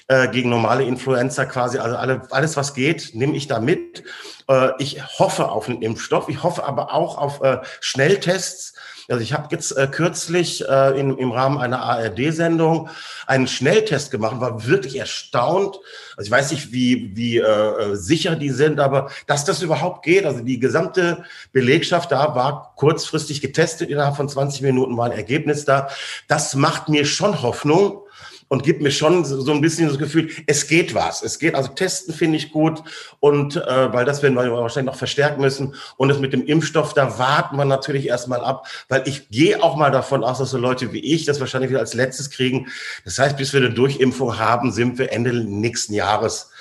äh, 0.07 0.27
gegen 0.27 0.49
normale 0.49 0.83
Influenza 0.83 1.45
quasi. 1.45 1.79
Also 1.79 1.95
alle, 1.95 2.21
alles, 2.29 2.55
was 2.57 2.73
geht, 2.73 3.11
nehme 3.13 3.35
ich 3.35 3.47
da 3.47 3.59
mit. 3.59 4.03
Äh, 4.47 4.69
ich 4.77 5.01
hoffe 5.19 5.49
auf 5.49 5.67
einen 5.67 5.81
Impfstoff. 5.81 6.29
Ich 6.29 6.43
hoffe 6.43 6.65
aber 6.65 6.93
auch 6.93 7.17
auf 7.17 7.41
äh, 7.41 7.59
Schnelltests 7.79 8.73
also 9.09 9.21
ich 9.21 9.33
habe 9.33 9.47
jetzt 9.51 9.71
äh, 9.77 9.87
kürzlich 9.87 10.67
äh, 10.67 10.99
in, 10.99 11.17
im 11.17 11.31
Rahmen 11.31 11.57
einer 11.57 11.81
ARD-Sendung 11.81 12.89
einen 13.27 13.47
Schnelltest 13.47 14.11
gemacht, 14.11 14.39
war 14.39 14.65
wirklich 14.65 14.97
erstaunt. 14.97 15.77
Also 16.17 16.27
ich 16.27 16.31
weiß 16.31 16.51
nicht, 16.51 16.71
wie, 16.71 17.15
wie 17.15 17.37
äh, 17.37 17.95
sicher 17.95 18.35
die 18.35 18.49
sind, 18.49 18.79
aber 18.79 19.09
dass 19.27 19.45
das 19.45 19.61
überhaupt 19.61 20.03
geht. 20.03 20.25
Also 20.25 20.41
die 20.41 20.59
gesamte 20.59 21.23
Belegschaft 21.51 22.11
da 22.11 22.35
war 22.35 22.73
kurzfristig 22.75 23.41
getestet, 23.41 23.89
innerhalb 23.89 24.15
von 24.15 24.29
20 24.29 24.61
Minuten 24.61 24.97
war 24.97 25.05
ein 25.05 25.11
Ergebnis 25.11 25.65
da. 25.65 25.89
Das 26.27 26.55
macht 26.55 26.89
mir 26.89 27.05
schon 27.05 27.41
Hoffnung 27.41 28.01
und 28.47 28.63
gibt 28.63 28.81
mir 28.81 28.91
schon 28.91 29.25
so 29.25 29.51
ein 29.51 29.61
bisschen 29.61 29.87
das 29.87 29.97
Gefühl, 29.97 30.29
es 30.47 30.67
geht 30.67 30.93
was. 30.93 31.23
Es 31.23 31.39
geht, 31.39 31.55
also 31.55 31.69
testen 31.69 32.13
finde 32.13 32.37
ich 32.37 32.51
gut 32.51 32.83
und 33.19 33.55
äh, 33.55 33.93
weil 33.93 34.05
das 34.05 34.21
werden 34.21 34.35
wir 34.35 34.51
wahrscheinlich 34.51 34.91
noch 34.91 34.97
verstärken 34.97 35.41
müssen. 35.41 35.75
Und 35.97 36.09
das 36.09 36.19
mit 36.19 36.33
dem 36.33 36.45
Impfstoff, 36.45 36.93
da 36.93 37.17
warten 37.17 37.57
wir 37.57 37.65
natürlich 37.65 38.07
erstmal 38.07 38.41
ab, 38.41 38.67
weil 38.89 39.03
ich 39.07 39.29
gehe 39.29 39.61
auch 39.61 39.75
mal 39.75 39.91
davon 39.91 40.23
aus, 40.23 40.37
dass 40.37 40.51
so 40.51 40.57
Leute 40.57 40.93
wie 40.93 40.99
ich 40.99 41.25
das 41.25 41.39
wahrscheinlich 41.39 41.69
wieder 41.69 41.79
als 41.79 41.93
letztes 41.93 42.29
kriegen. 42.29 42.67
Das 43.03 43.17
heißt, 43.17 43.37
bis 43.37 43.53
wir 43.53 43.61
eine 43.61 43.71
Durchimpfung 43.71 44.37
haben, 44.37 44.71
sind 44.71 44.97
wir 44.97 45.11
Ende 45.11 45.33
nächsten 45.33 45.93
Jahres 45.93 46.51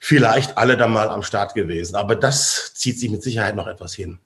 vielleicht 0.00 0.56
alle 0.56 0.76
dann 0.76 0.92
mal 0.92 1.08
am 1.08 1.22
Start 1.22 1.54
gewesen. 1.54 1.96
Aber 1.96 2.14
das 2.16 2.74
zieht 2.74 2.98
sich 2.98 3.10
mit 3.10 3.22
Sicherheit 3.22 3.56
noch 3.56 3.66
etwas 3.66 3.94
hin. 3.94 4.18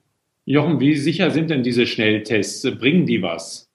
Jochen, 0.45 0.79
wie 0.79 0.97
sicher 0.97 1.31
sind 1.31 1.49
denn 1.49 1.63
diese 1.63 1.87
Schnelltests? 1.87 2.61
Bringen 2.77 3.05
die 3.05 3.21
was? 3.21 3.70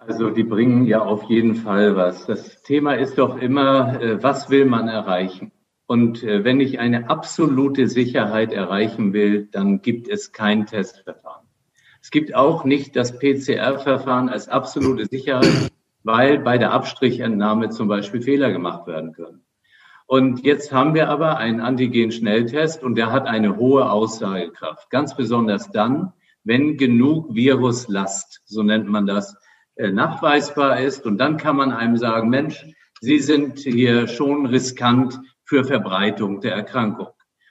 Also 0.00 0.30
die 0.30 0.44
bringen 0.44 0.86
ja 0.86 1.02
auf 1.02 1.24
jeden 1.24 1.54
Fall 1.54 1.94
was. 1.94 2.24
Das 2.24 2.62
Thema 2.62 2.94
ist 2.94 3.18
doch 3.18 3.36
immer, 3.36 4.00
äh, 4.00 4.22
was 4.22 4.48
will 4.48 4.64
man 4.64 4.88
erreichen? 4.88 5.52
Und 5.86 6.22
äh, 6.22 6.42
wenn 6.42 6.58
ich 6.58 6.78
eine 6.78 7.10
absolute 7.10 7.86
Sicherheit 7.86 8.50
erreichen 8.52 9.12
will, 9.12 9.48
dann 9.52 9.82
gibt 9.82 10.08
es 10.08 10.32
kein 10.32 10.64
Testverfahren. 10.64 11.46
Es 12.00 12.10
gibt 12.10 12.34
auch 12.34 12.64
nicht 12.64 12.96
das 12.96 13.18
PCR-Verfahren 13.18 14.30
als 14.30 14.48
absolute 14.48 15.04
Sicherheit, 15.04 15.70
weil 16.02 16.38
bei 16.38 16.56
der 16.56 16.72
Abstrichentnahme 16.72 17.68
zum 17.68 17.86
Beispiel 17.86 18.22
Fehler 18.22 18.52
gemacht 18.52 18.86
werden 18.86 19.12
können. 19.12 19.44
Und 20.06 20.46
jetzt 20.46 20.72
haben 20.72 20.94
wir 20.94 21.10
aber 21.10 21.36
einen 21.36 21.60
Antigen-Schnelltest 21.60 22.82
und 22.82 22.94
der 22.94 23.12
hat 23.12 23.26
eine 23.26 23.58
hohe 23.58 23.90
Aussagekraft. 23.90 24.88
Ganz 24.88 25.14
besonders 25.14 25.70
dann, 25.70 26.14
wenn 26.42 26.78
genug 26.78 27.34
Viruslast, 27.34 28.40
so 28.46 28.62
nennt 28.62 28.88
man 28.88 29.06
das, 29.06 29.36
nachweisbar 29.90 30.80
ist. 30.80 31.06
Und 31.06 31.18
dann 31.18 31.36
kann 31.36 31.56
man 31.56 31.72
einem 31.72 31.96
sagen, 31.96 32.28
Mensch, 32.28 32.64
Sie 33.02 33.18
sind 33.18 33.58
hier 33.60 34.08
schon 34.08 34.44
riskant 34.44 35.18
für 35.42 35.64
Verbreitung 35.64 36.42
der 36.42 36.54
Erkrankung. 36.54 37.08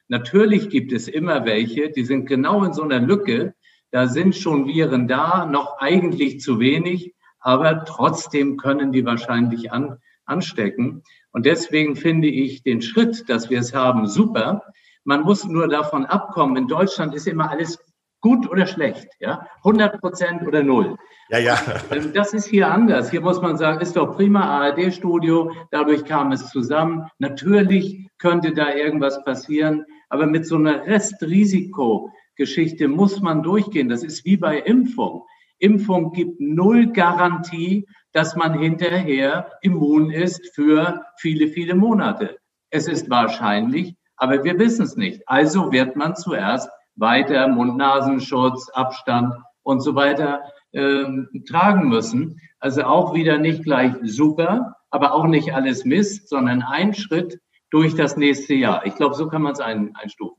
Natürlich 0.08 0.70
gibt 0.70 0.92
es 0.92 1.08
immer 1.08 1.44
welche, 1.46 1.90
die 1.90 2.06
sind 2.06 2.28
genau 2.28 2.64
in 2.64 2.74
so 2.74 2.84
einer 2.84 3.00
Lücke. 3.00 3.56
Da 3.90 4.08
sind 4.08 4.36
schon 4.36 4.68
Viren 4.68 5.08
da, 5.08 5.46
noch 5.46 5.80
eigentlich 5.80 6.40
zu 6.40 6.60
wenig, 6.60 7.16
aber 7.40 7.84
trotzdem 7.86 8.58
können 8.58 8.92
die 8.92 9.06
wahrscheinlich 9.06 9.72
an, 9.72 9.98
anstecken. 10.26 11.02
Und 11.32 11.48
deswegen 11.48 11.96
finde 11.96 12.28
ich 12.28 12.62
den 12.62 12.84
Schritt, 12.84 13.28
dass 13.28 13.50
wir 13.50 13.60
es 13.60 13.74
haben, 13.74 14.06
super. 14.06 14.64
Man 15.04 15.22
muss 15.22 15.46
nur 15.46 15.68
davon 15.68 16.06
abkommen. 16.06 16.58
In 16.58 16.68
Deutschland 16.68 17.16
ist 17.16 17.28
immer 17.28 17.50
alles 17.50 17.80
gut 18.22 18.50
oder 18.50 18.66
schlecht, 18.66 19.08
ja, 19.20 19.48
100 19.64 20.00
Prozent 20.00 20.46
oder 20.46 20.64
null. 20.64 20.98
Ja, 21.30 21.40
ja. 21.40 21.60
Ähm, 21.92 22.12
das 22.14 22.34
ist 22.34 22.48
hier 22.48 22.72
anders. 22.72 23.12
Hier 23.12 23.22
muss 23.22 23.42
man 23.42 23.58
sagen, 23.58 23.82
ist 23.82 23.96
doch 23.96 24.16
prima 24.16 24.42
ARD-Studio, 24.42 25.52
dadurch 25.72 26.06
kam 26.06 26.32
es 26.32 26.50
zusammen. 26.50 27.10
Natürlich 27.20 28.08
könnte 28.18 28.54
da 28.54 28.74
irgendwas 28.74 29.24
passieren, 29.24 29.86
aber 30.10 30.26
mit 30.26 30.46
so 30.46 30.56
einer 30.56 30.86
Restrisikogeschichte 30.86 32.88
muss 32.88 33.22
man 33.22 33.44
durchgehen. 33.44 33.90
Das 33.90 34.04
ist 34.04 34.26
wie 34.26 34.38
bei 34.38 34.60
Impfung. 34.60 35.26
Impfung 35.60 36.14
gibt 36.14 36.40
null 36.40 36.92
Garantie, 36.92 37.86
dass 38.12 38.36
man 38.36 38.58
hinterher 38.58 39.52
immun 39.62 40.10
ist 40.10 40.54
für 40.56 41.06
viele, 41.18 41.48
viele 41.48 41.76
Monate. 41.76 42.40
Es 42.72 42.88
ist 42.88 43.10
wahrscheinlich, 43.10 43.96
aber 44.16 44.44
wir 44.44 44.58
wissen 44.58 44.84
es 44.84 44.96
nicht. 44.96 45.22
Also 45.28 45.72
wird 45.72 45.96
man 45.96 46.16
zuerst 46.16 46.70
weiter 47.00 47.48
Mund-Nasenschutz, 47.48 48.70
Abstand 48.70 49.34
und 49.64 49.82
so 49.82 49.96
weiter 49.96 50.42
ähm, 50.74 51.30
tragen 51.48 51.90
müssen. 51.90 52.40
Also 52.60 52.84
auch 52.84 53.14
wieder 53.14 53.38
nicht 53.38 53.64
gleich 53.64 53.94
super, 54.04 54.76
aber 54.90 55.14
auch 55.14 55.26
nicht 55.26 55.54
alles 55.54 55.86
Mist, 55.86 56.30
sondern 56.30 56.62
ein 56.62 56.94
Schritt 56.94 57.40
durch 57.72 57.96
das 57.96 58.18
nächste 58.18 58.54
Jahr. 58.54 58.86
Ich 58.86 58.96
glaube, 58.96 59.16
so 59.16 59.28
kann 59.28 59.42
man 59.42 59.54
es 59.54 59.60
ein, 59.60 59.96
einstufen. 59.96 60.38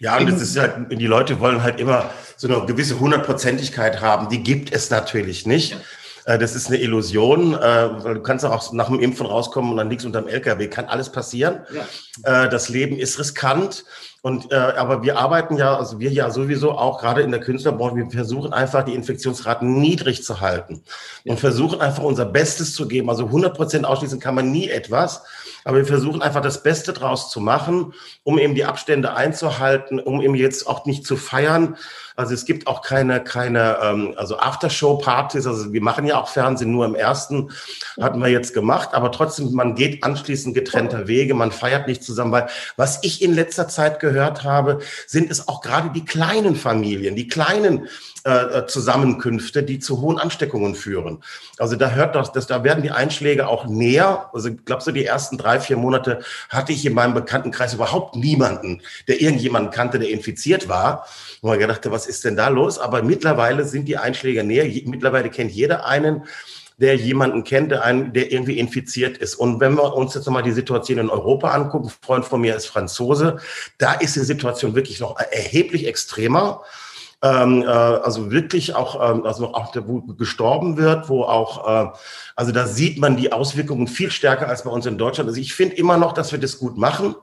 Ja, 0.00 0.16
und 0.16 0.30
das 0.30 0.40
ist 0.40 0.58
halt, 0.58 0.90
die 0.90 1.06
Leute 1.06 1.40
wollen 1.40 1.62
halt 1.62 1.80
immer 1.80 2.10
so 2.36 2.48
eine 2.48 2.64
gewisse 2.66 3.00
Hundertprozentigkeit 3.00 4.00
haben. 4.00 4.28
Die 4.28 4.42
gibt 4.42 4.72
es 4.72 4.90
natürlich 4.90 5.46
nicht. 5.46 5.76
Äh, 6.24 6.38
das 6.38 6.54
ist 6.54 6.68
eine 6.68 6.76
Illusion. 6.78 7.54
Äh, 7.54 8.14
du 8.14 8.22
kannst 8.22 8.44
auch 8.44 8.72
nach 8.72 8.88
dem 8.88 9.00
Impfen 9.00 9.26
rauskommen 9.26 9.72
und 9.72 9.76
dann 9.76 9.90
liegst 9.90 10.06
unter 10.06 10.22
dem 10.22 10.28
LKW. 10.28 10.68
Kann 10.68 10.84
alles 10.84 11.10
passieren. 11.10 11.60
Ja. 12.24 12.44
Äh, 12.44 12.48
das 12.48 12.68
Leben 12.68 12.96
ist 12.96 13.18
riskant. 13.18 13.84
Und 14.28 14.52
äh, 14.52 14.56
aber 14.56 15.02
wir 15.02 15.18
arbeiten 15.18 15.56
ja, 15.56 15.74
also 15.74 16.00
wir 16.00 16.12
ja 16.12 16.28
sowieso 16.30 16.72
auch 16.72 17.00
gerade 17.00 17.22
in 17.22 17.30
der 17.30 17.40
Künstlerbranche, 17.40 17.96
wir 17.96 18.10
versuchen 18.10 18.52
einfach 18.52 18.84
die 18.84 18.92
Infektionsraten 18.92 19.80
niedrig 19.80 20.22
zu 20.22 20.42
halten 20.42 20.82
ja. 21.24 21.32
und 21.32 21.40
versuchen 21.40 21.80
einfach 21.80 22.02
unser 22.02 22.26
Bestes 22.26 22.74
zu 22.74 22.86
geben. 22.86 23.08
Also 23.08 23.24
100 23.24 23.56
Prozent 23.56 23.86
ausschließen 23.86 24.20
kann 24.20 24.34
man 24.34 24.50
nie 24.50 24.68
etwas, 24.68 25.22
aber 25.64 25.78
wir 25.78 25.86
versuchen 25.86 26.20
einfach 26.20 26.42
das 26.42 26.62
Beste 26.62 26.92
draus 26.92 27.30
zu 27.30 27.40
machen, 27.40 27.94
um 28.22 28.38
eben 28.38 28.54
die 28.54 28.66
Abstände 28.66 29.14
einzuhalten, 29.14 29.98
um 29.98 30.20
eben 30.20 30.34
jetzt 30.34 30.66
auch 30.66 30.84
nicht 30.84 31.06
zu 31.06 31.16
feiern. 31.16 31.78
Also 32.18 32.34
es 32.34 32.46
gibt 32.46 32.66
auch 32.66 32.82
keine, 32.82 33.22
keine 33.22 33.78
ähm, 33.80 34.14
also 34.16 34.38
Aftershow-Partys. 34.38 35.46
Also 35.46 35.72
wir 35.72 35.80
machen 35.80 36.04
ja 36.04 36.20
auch 36.20 36.26
Fernsehen 36.26 36.72
nur 36.72 36.84
im 36.84 36.96
ersten, 36.96 37.52
hatten 38.00 38.18
wir 38.18 38.26
jetzt 38.26 38.54
gemacht, 38.54 38.88
aber 38.92 39.12
trotzdem, 39.12 39.52
man 39.52 39.76
geht 39.76 40.02
anschließend 40.02 40.52
getrennter 40.52 41.06
Wege, 41.06 41.34
man 41.34 41.52
feiert 41.52 41.86
nicht 41.86 42.02
zusammen, 42.02 42.32
weil 42.32 42.48
was 42.76 42.98
ich 43.02 43.22
in 43.22 43.34
letzter 43.34 43.68
Zeit 43.68 44.00
gehört 44.00 44.17
habe, 44.44 44.78
sind 45.06 45.30
es 45.30 45.48
auch 45.48 45.60
gerade 45.60 45.90
die 45.90 46.04
kleinen 46.04 46.56
Familien, 46.56 47.16
die 47.16 47.28
kleinen 47.28 47.88
äh, 48.24 48.66
Zusammenkünfte, 48.66 49.62
die 49.62 49.78
zu 49.78 50.00
hohen 50.00 50.18
Ansteckungen 50.18 50.74
führen. 50.74 51.22
Also 51.58 51.76
da 51.76 51.90
hört 51.90 52.14
doch, 52.14 52.28
dass 52.28 52.46
da 52.46 52.64
werden 52.64 52.82
die 52.82 52.90
Einschläge 52.90 53.48
auch 53.48 53.66
näher. 53.66 54.30
Also 54.32 54.50
glaubst 54.64 54.86
du, 54.86 54.92
die 54.92 55.04
ersten 55.04 55.38
drei, 55.38 55.60
vier 55.60 55.76
Monate 55.76 56.20
hatte 56.48 56.72
ich 56.72 56.84
in 56.84 56.94
meinem 56.94 57.14
Bekanntenkreis 57.14 57.74
überhaupt 57.74 58.16
niemanden, 58.16 58.82
der 59.06 59.20
irgendjemanden 59.20 59.70
kannte, 59.70 59.98
der 59.98 60.10
infiziert 60.10 60.68
war. 60.68 61.06
Und 61.40 61.50
man 61.50 61.58
gedacht, 61.58 61.90
was 61.90 62.06
ist 62.06 62.24
denn 62.24 62.36
da 62.36 62.48
los? 62.48 62.78
Aber 62.78 63.02
mittlerweile 63.02 63.64
sind 63.64 63.86
die 63.86 63.96
Einschläge 63.96 64.44
näher. 64.44 64.64
Mittlerweile 64.86 65.30
kennt 65.30 65.52
jeder 65.52 65.86
einen 65.86 66.24
der 66.78 66.96
jemanden 66.96 67.44
kennt, 67.44 67.72
der, 67.72 67.84
einen, 67.84 68.12
der 68.12 68.32
irgendwie 68.32 68.58
infiziert 68.58 69.18
ist. 69.18 69.34
Und 69.34 69.60
wenn 69.60 69.74
wir 69.74 69.94
uns 69.94 70.14
jetzt 70.14 70.26
nochmal 70.26 70.44
die 70.44 70.52
Situation 70.52 70.98
in 70.98 71.10
Europa 71.10 71.50
angucken, 71.50 71.88
ein 71.88 72.04
Freund 72.04 72.24
von 72.24 72.40
mir 72.40 72.54
ist 72.56 72.66
Franzose, 72.66 73.38
da 73.78 73.92
ist 73.94 74.16
die 74.16 74.20
Situation 74.20 74.74
wirklich 74.74 75.00
noch 75.00 75.18
erheblich 75.18 75.86
extremer. 75.86 76.62
Ähm, 77.20 77.62
äh, 77.62 77.66
also 77.66 78.30
wirklich 78.30 78.76
auch, 78.76 78.94
ähm, 79.10 79.26
also 79.26 79.52
auch 79.52 79.74
wo 79.86 80.02
gestorben 80.14 80.76
wird, 80.76 81.08
wo 81.08 81.24
auch, 81.24 81.66
äh, 81.66 81.90
also 82.36 82.52
da 82.52 82.66
sieht 82.66 82.98
man 83.00 83.16
die 83.16 83.32
Auswirkungen 83.32 83.88
viel 83.88 84.12
stärker 84.12 84.48
als 84.48 84.62
bei 84.62 84.70
uns 84.70 84.86
in 84.86 84.98
Deutschland. 84.98 85.28
Also 85.28 85.40
ich 85.40 85.52
finde 85.52 85.74
immer 85.74 85.96
noch, 85.96 86.12
dass 86.12 86.30
wir 86.30 86.38
das 86.38 86.58
gut 86.58 86.78
machen 86.78 87.16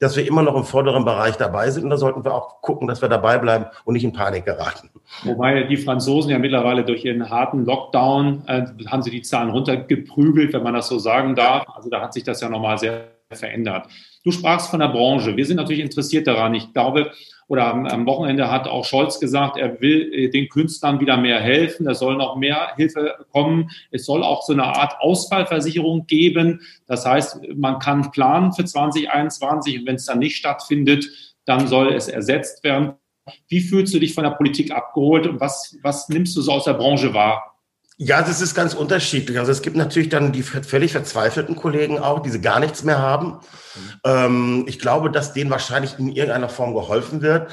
dass 0.00 0.16
wir 0.16 0.26
immer 0.26 0.42
noch 0.42 0.56
im 0.56 0.64
vorderen 0.64 1.04
Bereich 1.04 1.36
dabei 1.36 1.70
sind. 1.70 1.84
Und 1.84 1.90
da 1.90 1.96
sollten 1.98 2.24
wir 2.24 2.34
auch 2.34 2.62
gucken, 2.62 2.88
dass 2.88 3.02
wir 3.02 3.08
dabei 3.08 3.38
bleiben 3.38 3.66
und 3.84 3.94
nicht 3.94 4.04
in 4.04 4.12
Panik 4.12 4.46
geraten. 4.46 4.90
Wobei 5.24 5.64
die 5.64 5.76
Franzosen 5.76 6.30
ja 6.30 6.38
mittlerweile 6.38 6.84
durch 6.84 7.04
ihren 7.04 7.28
harten 7.28 7.64
Lockdown 7.64 8.42
äh, 8.46 8.66
haben 8.86 9.02
sie 9.02 9.10
die 9.10 9.22
Zahlen 9.22 9.50
runtergeprügelt, 9.50 10.52
wenn 10.54 10.62
man 10.62 10.74
das 10.74 10.88
so 10.88 10.98
sagen 10.98 11.36
darf. 11.36 11.64
Also 11.74 11.90
da 11.90 12.00
hat 12.00 12.14
sich 12.14 12.24
das 12.24 12.40
ja 12.40 12.48
nochmal 12.48 12.78
sehr 12.78 13.08
verändert. 13.30 13.86
Du 14.22 14.32
sprachst 14.32 14.70
von 14.70 14.80
der 14.80 14.88
Branche. 14.88 15.36
Wir 15.36 15.46
sind 15.46 15.56
natürlich 15.56 15.82
interessiert 15.82 16.26
daran. 16.26 16.54
Ich 16.54 16.72
glaube, 16.72 17.12
oder 17.48 17.74
am, 17.74 18.06
Wochenende 18.06 18.50
hat 18.50 18.68
auch 18.68 18.84
Scholz 18.84 19.18
gesagt, 19.18 19.56
er 19.56 19.80
will 19.80 20.12
äh, 20.12 20.28
den 20.28 20.48
Künstlern 20.48 21.00
wieder 21.00 21.16
mehr 21.16 21.40
helfen. 21.40 21.88
Es 21.88 21.98
soll 21.98 22.16
noch 22.16 22.36
mehr 22.36 22.74
Hilfe 22.76 23.16
kommen. 23.32 23.70
Es 23.90 24.04
soll 24.04 24.22
auch 24.22 24.42
so 24.42 24.52
eine 24.52 24.64
Art 24.64 25.00
Ausfallversicherung 25.00 26.06
geben. 26.06 26.60
Das 26.86 27.06
heißt, 27.06 27.40
man 27.56 27.78
kann 27.78 28.12
planen 28.12 28.52
für 28.52 28.64
2021 28.64 29.80
und 29.80 29.86
wenn 29.86 29.96
es 29.96 30.04
dann 30.04 30.20
nicht 30.20 30.36
stattfindet, 30.36 31.08
dann 31.44 31.66
soll 31.66 31.92
es 31.92 32.06
ersetzt 32.06 32.62
werden. 32.62 32.92
Wie 33.48 33.60
fühlst 33.60 33.94
du 33.94 33.98
dich 33.98 34.14
von 34.14 34.24
der 34.24 34.30
Politik 34.30 34.70
abgeholt 34.70 35.26
und 35.26 35.40
was, 35.40 35.76
was 35.82 36.08
nimmst 36.08 36.36
du 36.36 36.42
so 36.42 36.52
aus 36.52 36.64
der 36.64 36.74
Branche 36.74 37.14
wahr? 37.14 37.49
Ja, 38.02 38.22
das 38.22 38.40
ist 38.40 38.54
ganz 38.54 38.72
unterschiedlich. 38.72 39.38
Also 39.38 39.52
es 39.52 39.60
gibt 39.60 39.76
natürlich 39.76 40.08
dann 40.08 40.32
die 40.32 40.42
völlig 40.42 40.92
verzweifelten 40.92 41.54
Kollegen 41.54 41.98
auch, 41.98 42.20
die 42.20 42.30
sie 42.30 42.40
gar 42.40 42.58
nichts 42.58 42.82
mehr 42.82 42.98
haben. 42.98 43.26
Mhm. 43.74 44.00
Ähm, 44.04 44.64
ich 44.66 44.78
glaube, 44.78 45.10
dass 45.10 45.34
denen 45.34 45.50
wahrscheinlich 45.50 45.98
in 45.98 46.08
irgendeiner 46.08 46.48
Form 46.48 46.72
geholfen 46.72 47.20
wird. 47.20 47.50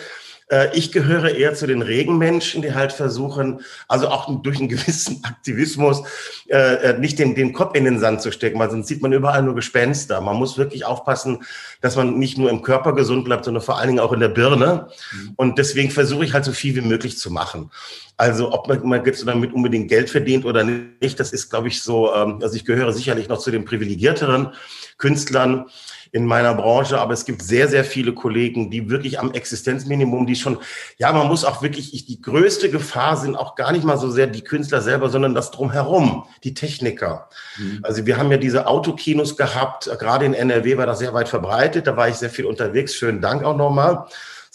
Äh, 0.50 0.75
ich 0.77 0.92
gehöre 0.92 1.36
eher 1.36 1.54
zu 1.56 1.68
den 1.68 1.82
Regenmenschen, 1.82 2.62
die 2.62 2.74
halt 2.74 2.94
versuchen, 2.94 3.62
also 3.88 4.08
auch 4.08 4.42
durch 4.42 4.60
einen 4.60 4.70
gewissen 4.70 5.22
Aktivismus, 5.24 6.04
äh, 6.48 6.75
äh, 6.75 7.00
nicht 7.00 7.20
den, 7.20 7.36
den 7.36 7.54
Kopf 7.54 7.75
in 7.75 7.86
den 7.86 8.00
Sand 8.00 8.22
zu 8.22 8.32
stecken, 8.32 8.60
weil 8.60 8.72
sonst 8.72 8.88
sieht 8.88 9.01
man 9.01 9.13
überall 9.13 9.44
nur 9.44 9.56
Gespenster. 9.56 10.22
Man 10.22 10.38
muss 10.38 10.58
wirklich 10.58 10.86
aufpassen, 10.86 11.44
dass 11.82 11.96
man 11.96 12.18
nicht 12.18 12.38
nur 12.38 12.50
im 12.50 12.62
Körper 12.62 12.94
gesund 12.94 13.25
bleibt, 13.25 13.46
sondern 13.46 13.63
vor 13.63 13.77
allen 13.77 13.88
Dingen 13.88 14.00
auch 14.00 14.13
in 14.13 14.20
der 14.20 14.30
Birne. 14.30 14.88
Mhm. 15.12 15.34
Und 15.36 15.58
deswegen 15.58 15.92
versuche 15.92 16.24
ich 16.24 16.34
halt 16.34 16.46
so 16.46 16.54
viel 16.54 16.75
wie 16.75 16.82
möglich 16.82 17.18
zu 17.18 17.30
machen. 17.32 17.72
Also 18.16 18.51
ob 18.51 18.68
man, 18.68 18.88
man 18.88 19.06
jetzt 19.06 19.27
damit 19.27 19.54
unbedingt 19.54 19.89
Geld 19.89 20.10
verdient 20.10 20.46
oder 20.46 20.63
nicht, 20.63 21.20
das 21.20 21.34
ist, 21.34 21.50
glaube 21.50 21.68
ich, 21.68 21.84
so, 21.84 22.13
ähm, 22.13 22.39
also 22.42 22.56
ich 22.56 22.66
gehöre 22.66 22.92
sicherlich 22.92 23.27
noch 23.27 23.38
zu 23.38 23.51
den 23.51 23.66
privilegierteren 23.66 24.54
Künstlern 24.98 25.66
in 26.12 26.26
meiner 26.26 26.54
Branche, 26.54 27.00
aber 27.00 27.14
es 27.14 27.26
gibt 27.26 27.42
sehr, 27.42 27.68
sehr 27.68 27.84
viele 27.84 28.14
Kollegen, 28.14 28.70
die 28.70 28.90
wirklich 28.90 29.20
am 29.20 29.32
Existenzminimum, 29.32 30.26
die 30.26 30.36
schon, 30.36 30.58
ja, 30.98 31.12
man 31.12 31.28
muss 31.28 31.46
auch 31.46 31.62
wirklich, 31.62 32.06
die 32.06 32.22
größte 32.22 32.70
Gefahr 32.70 33.18
sind 33.18 33.36
auch 33.36 33.56
gar 33.56 33.72
nicht 33.72 33.84
mal 33.84 33.98
so 33.98 34.10
sehr 34.10 34.28
die 34.28 34.44
Künstler 34.44 34.82
selber, 34.82 35.10
sondern 35.10 35.36
das 35.36 35.52
drumherum, 35.52 36.26
die 36.44 36.54
Techniker. 36.54 37.30
Mhm. 37.58 37.80
Also 37.84 38.06
wir 38.06 38.18
haben 38.18 38.32
ja 38.32 38.38
diese 38.38 38.68
Autokinos 38.68 39.38
gehabt, 39.38 39.90
gerade 40.00 40.26
in 40.26 40.34
NRW 40.34 40.78
war 40.78 40.86
das 40.86 41.00
sehr 41.00 41.14
weit 41.14 41.30
verbreitet, 41.30 41.88
da 41.88 41.98
war 41.98 42.10
ich 42.10 42.16
sehr 42.16 42.30
viel 42.30 42.46
unterwegs, 42.46 42.96
schönen 42.96 43.22
Dank 43.22 43.44
auch 43.44 43.58
nochmal. 43.58 44.06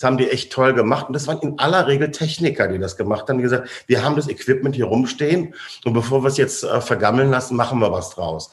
Das 0.03 0.09
haben 0.09 0.19
die 0.19 0.29
echt 0.29 0.53
toll 0.53 0.75
gemacht. 0.75 1.07
Und 1.07 1.13
das 1.13 1.29
waren 1.29 1.39
in 1.43 1.59
aller 1.61 1.87
Regel 1.87 2.11
Techniker, 2.11 2.67
die 2.67 2.81
das 2.81 2.97
gemacht 2.97 3.29
haben, 3.29 3.37
die 3.37 3.43
gesagt, 3.43 3.69
wir 3.87 4.03
haben 4.03 4.17
das 4.17 4.29
Equipment 4.29 4.75
hier 4.75 4.87
rumstehen 4.87 5.55
und 5.85 5.93
bevor 5.93 6.25
wir 6.25 6.29
es 6.29 6.37
jetzt 6.37 6.65
äh, 6.65 6.81
vergammeln 6.81 7.31
lassen, 7.31 7.57
machen 7.57 7.79
wir 7.79 7.93
was 7.93 8.11
draus. 8.11 8.51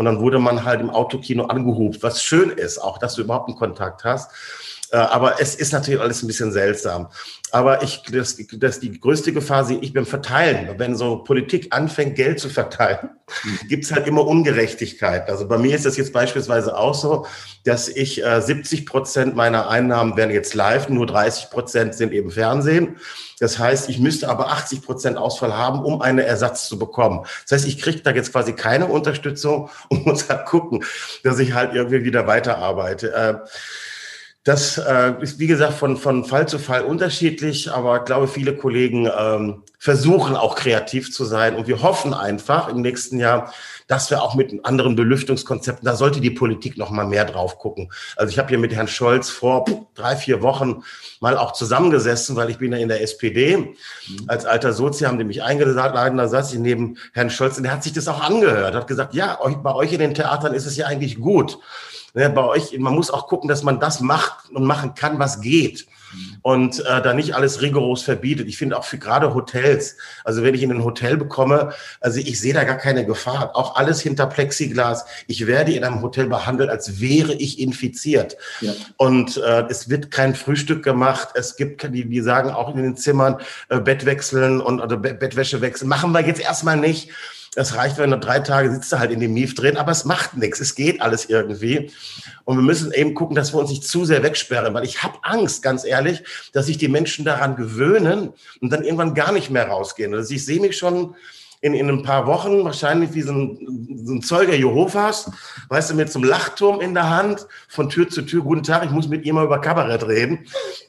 Und 0.00 0.06
dann 0.06 0.20
wurde 0.20 0.38
man 0.38 0.64
halt 0.64 0.80
im 0.80 0.88
Autokino 0.88 1.44
angehobt, 1.44 2.02
was 2.02 2.22
schön 2.22 2.48
ist, 2.48 2.78
auch 2.78 2.96
dass 2.96 3.16
du 3.16 3.20
überhaupt 3.20 3.48
einen 3.48 3.58
Kontakt 3.58 4.02
hast. 4.02 4.30
Äh, 4.92 4.96
aber 4.96 5.40
es 5.40 5.54
ist 5.54 5.72
natürlich 5.72 6.00
alles 6.00 6.22
ein 6.22 6.26
bisschen 6.26 6.52
seltsam. 6.52 7.08
Aber 7.52 7.82
ich, 7.82 8.02
das, 8.10 8.36
das 8.52 8.80
die 8.80 9.00
größte 9.00 9.32
Gefahr 9.32 9.64
sehe 9.64 9.78
ich 9.78 9.92
beim 9.92 10.06
Verteilen. 10.06 10.78
Wenn 10.78 10.96
so 10.96 11.18
Politik 11.18 11.68
anfängt, 11.70 12.16
Geld 12.16 12.40
zu 12.40 12.48
verteilen, 12.48 13.10
mhm. 13.44 13.68
gibt 13.68 13.84
es 13.84 13.92
halt 13.92 14.06
immer 14.06 14.26
Ungerechtigkeit. 14.26 15.28
Also 15.28 15.46
bei 15.48 15.58
mir 15.58 15.74
ist 15.74 15.86
das 15.86 15.96
jetzt 15.96 16.12
beispielsweise 16.12 16.76
auch 16.76 16.94
so, 16.94 17.26
dass 17.64 17.88
ich 17.88 18.24
äh, 18.24 18.40
70 18.40 18.86
Prozent 18.86 19.36
meiner 19.36 19.68
Einnahmen 19.68 20.16
werden 20.16 20.30
jetzt 20.30 20.54
live, 20.54 20.88
nur 20.88 21.06
30 21.06 21.50
Prozent 21.50 21.94
sind 21.94 22.12
eben 22.12 22.30
Fernsehen. 22.30 22.96
Das 23.40 23.58
heißt, 23.58 23.88
ich 23.88 23.98
müsste 23.98 24.28
aber 24.28 24.48
80 24.52 24.82
Prozent 24.82 25.16
Ausfall 25.16 25.56
haben, 25.56 25.82
um 25.82 26.02
einen 26.02 26.18
Ersatz 26.18 26.68
zu 26.68 26.78
bekommen. 26.78 27.24
Das 27.48 27.58
heißt, 27.58 27.68
ich 27.68 27.80
kriege 27.80 28.00
da 28.00 28.10
jetzt 28.10 28.32
quasi 28.32 28.52
keine 28.52 28.86
Unterstützung 28.86 29.70
und 29.88 30.06
muss 30.06 30.28
halt 30.28 30.46
gucken, 30.46 30.84
dass 31.24 31.38
ich 31.38 31.54
halt 31.54 31.74
irgendwie 31.74 32.04
wieder 32.04 32.26
weiterarbeite. 32.26 33.12
Äh, 33.12 33.34
das 34.44 34.78
äh, 34.78 35.12
ist, 35.20 35.38
wie 35.38 35.46
gesagt, 35.46 35.74
von, 35.74 35.98
von 35.98 36.24
Fall 36.24 36.48
zu 36.48 36.58
Fall 36.58 36.82
unterschiedlich, 36.82 37.70
aber 37.70 37.98
ich 37.98 38.04
glaube, 38.04 38.26
viele 38.26 38.56
Kollegen 38.56 39.06
ähm, 39.14 39.64
versuchen 39.78 40.34
auch 40.34 40.56
kreativ 40.56 41.12
zu 41.12 41.26
sein 41.26 41.56
und 41.56 41.66
wir 41.66 41.82
hoffen 41.82 42.14
einfach 42.14 42.68
im 42.68 42.80
nächsten 42.80 43.18
Jahr, 43.18 43.52
dass 43.86 44.10
wir 44.10 44.22
auch 44.22 44.34
mit 44.34 44.64
anderen 44.64 44.96
Belüftungskonzepten, 44.96 45.84
da 45.84 45.94
sollte 45.94 46.22
die 46.22 46.30
Politik 46.30 46.78
noch 46.78 46.90
mal 46.90 47.06
mehr 47.06 47.26
drauf 47.26 47.58
gucken. 47.58 47.92
Also 48.16 48.30
ich 48.30 48.38
habe 48.38 48.48
hier 48.48 48.58
mit 48.58 48.74
Herrn 48.74 48.88
Scholz 48.88 49.28
vor 49.28 49.66
drei, 49.94 50.16
vier 50.16 50.40
Wochen 50.40 50.84
mal 51.20 51.36
auch 51.36 51.52
zusammengesessen, 51.52 52.34
weil 52.34 52.48
ich 52.48 52.56
bin 52.56 52.72
ja 52.72 52.78
in 52.78 52.88
der 52.88 53.02
SPD. 53.02 53.56
Mhm. 53.56 53.74
Als 54.26 54.46
alter 54.46 54.72
Sozi 54.72 55.04
haben 55.04 55.18
die 55.18 55.24
mich 55.24 55.42
eingeladen, 55.42 56.16
da 56.16 56.28
saß 56.28 56.54
ich 56.54 56.58
neben 56.58 56.96
Herrn 57.12 57.28
Scholz 57.28 57.58
und 57.58 57.64
der 57.64 57.72
hat 57.72 57.82
sich 57.82 57.92
das 57.92 58.08
auch 58.08 58.22
angehört, 58.22 58.74
hat 58.74 58.86
gesagt, 58.86 59.12
ja, 59.12 59.38
bei 59.62 59.74
euch 59.74 59.92
in 59.92 59.98
den 59.98 60.14
Theatern 60.14 60.54
ist 60.54 60.64
es 60.64 60.76
ja 60.76 60.86
eigentlich 60.86 61.20
gut. 61.20 61.58
Ja, 62.14 62.28
bei 62.28 62.44
euch, 62.44 62.76
man 62.78 62.94
muss 62.94 63.10
auch 63.10 63.26
gucken, 63.26 63.48
dass 63.48 63.62
man 63.62 63.80
das 63.80 64.00
macht 64.00 64.50
und 64.50 64.64
machen 64.64 64.94
kann, 64.94 65.18
was 65.18 65.40
geht. 65.40 65.86
Und 66.42 66.80
äh, 66.80 67.02
da 67.02 67.14
nicht 67.14 67.34
alles 67.34 67.62
rigoros 67.62 68.02
verbietet. 68.02 68.48
Ich 68.48 68.58
finde 68.58 68.76
auch 68.76 68.84
für 68.84 68.98
gerade 68.98 69.34
Hotels, 69.34 69.96
also 70.24 70.42
wenn 70.42 70.54
ich 70.54 70.62
in 70.62 70.72
ein 70.72 70.84
Hotel 70.84 71.16
bekomme, 71.16 71.72
also 72.00 72.18
ich 72.18 72.40
sehe 72.40 72.54
da 72.54 72.64
gar 72.64 72.78
keine 72.78 73.06
Gefahr. 73.06 73.52
Auch 73.54 73.76
alles 73.76 74.00
hinter 74.00 74.26
Plexiglas. 74.26 75.04
Ich 75.28 75.46
werde 75.46 75.72
in 75.72 75.84
einem 75.84 76.02
Hotel 76.02 76.26
behandelt, 76.26 76.70
als 76.70 77.00
wäre 77.00 77.34
ich 77.34 77.60
infiziert. 77.60 78.36
Ja. 78.60 78.72
Und 78.96 79.36
äh, 79.36 79.66
es 79.68 79.88
wird 79.88 80.10
kein 80.10 80.34
Frühstück 80.34 80.82
gemacht. 80.82 81.28
Es 81.34 81.56
gibt, 81.56 81.82
die, 81.94 82.08
die 82.08 82.20
sagen 82.20 82.50
auch 82.50 82.74
in 82.74 82.82
den 82.82 82.96
Zimmern, 82.96 83.36
äh, 83.68 83.78
Bett 83.78 84.04
wechseln 84.04 84.60
und 84.60 84.80
oder 84.80 84.96
Bettwäsche 84.96 85.60
wechseln. 85.60 85.88
Machen 85.88 86.12
wir 86.12 86.26
jetzt 86.26 86.40
erstmal 86.40 86.76
nicht. 86.76 87.10
Es 87.56 87.74
reicht, 87.74 87.98
wenn 87.98 88.10
du 88.10 88.18
drei 88.18 88.38
Tage 88.38 88.70
sitzt 88.70 88.92
du 88.92 88.98
halt 89.00 89.10
in 89.10 89.18
dem 89.18 89.34
Mief 89.34 89.54
drin, 89.54 89.76
aber 89.76 89.90
es 89.90 90.04
macht 90.04 90.36
nichts. 90.36 90.60
Es 90.60 90.76
geht 90.76 91.02
alles 91.02 91.24
irgendwie. 91.24 91.90
Und 92.44 92.56
wir 92.56 92.62
müssen 92.62 92.92
eben 92.92 93.14
gucken, 93.14 93.34
dass 93.34 93.52
wir 93.52 93.58
uns 93.58 93.70
nicht 93.70 93.84
zu 93.84 94.04
sehr 94.04 94.22
wegsperren, 94.22 94.72
weil 94.72 94.84
ich 94.84 95.02
habe 95.02 95.18
Angst, 95.22 95.62
ganz 95.62 95.84
ehrlich, 95.84 96.22
dass 96.52 96.66
sich 96.66 96.78
die 96.78 96.88
Menschen 96.88 97.24
daran 97.24 97.56
gewöhnen 97.56 98.32
und 98.60 98.72
dann 98.72 98.84
irgendwann 98.84 99.14
gar 99.14 99.32
nicht 99.32 99.50
mehr 99.50 99.66
rausgehen. 99.66 100.14
Also 100.14 100.32
ich 100.32 100.44
sehe 100.44 100.60
mich 100.60 100.78
schon 100.78 101.16
in, 101.60 101.74
in 101.74 101.88
ein 101.90 102.02
paar 102.02 102.26
Wochen 102.26 102.64
wahrscheinlich 102.64 103.12
wie 103.14 103.22
so 103.22 103.32
ein, 103.32 104.00
so 104.04 104.14
ein 104.14 104.22
Zeuger 104.22 104.54
Jehovas, 104.54 105.30
weißt 105.68 105.90
du, 105.90 105.94
mit 105.94 106.10
so 106.10 106.18
einem 106.18 106.28
Lachturm 106.28 106.80
in 106.80 106.94
der 106.94 107.10
Hand, 107.10 107.46
von 107.68 107.90
Tür 107.90 108.08
zu 108.08 108.22
Tür, 108.22 108.42
guten 108.42 108.62
Tag, 108.62 108.84
ich 108.84 108.90
muss 108.90 109.08
mit 109.08 109.24
ihr 109.26 109.34
mal 109.34 109.44
über 109.44 109.60
Kabarett 109.60 110.06
reden, 110.06 110.46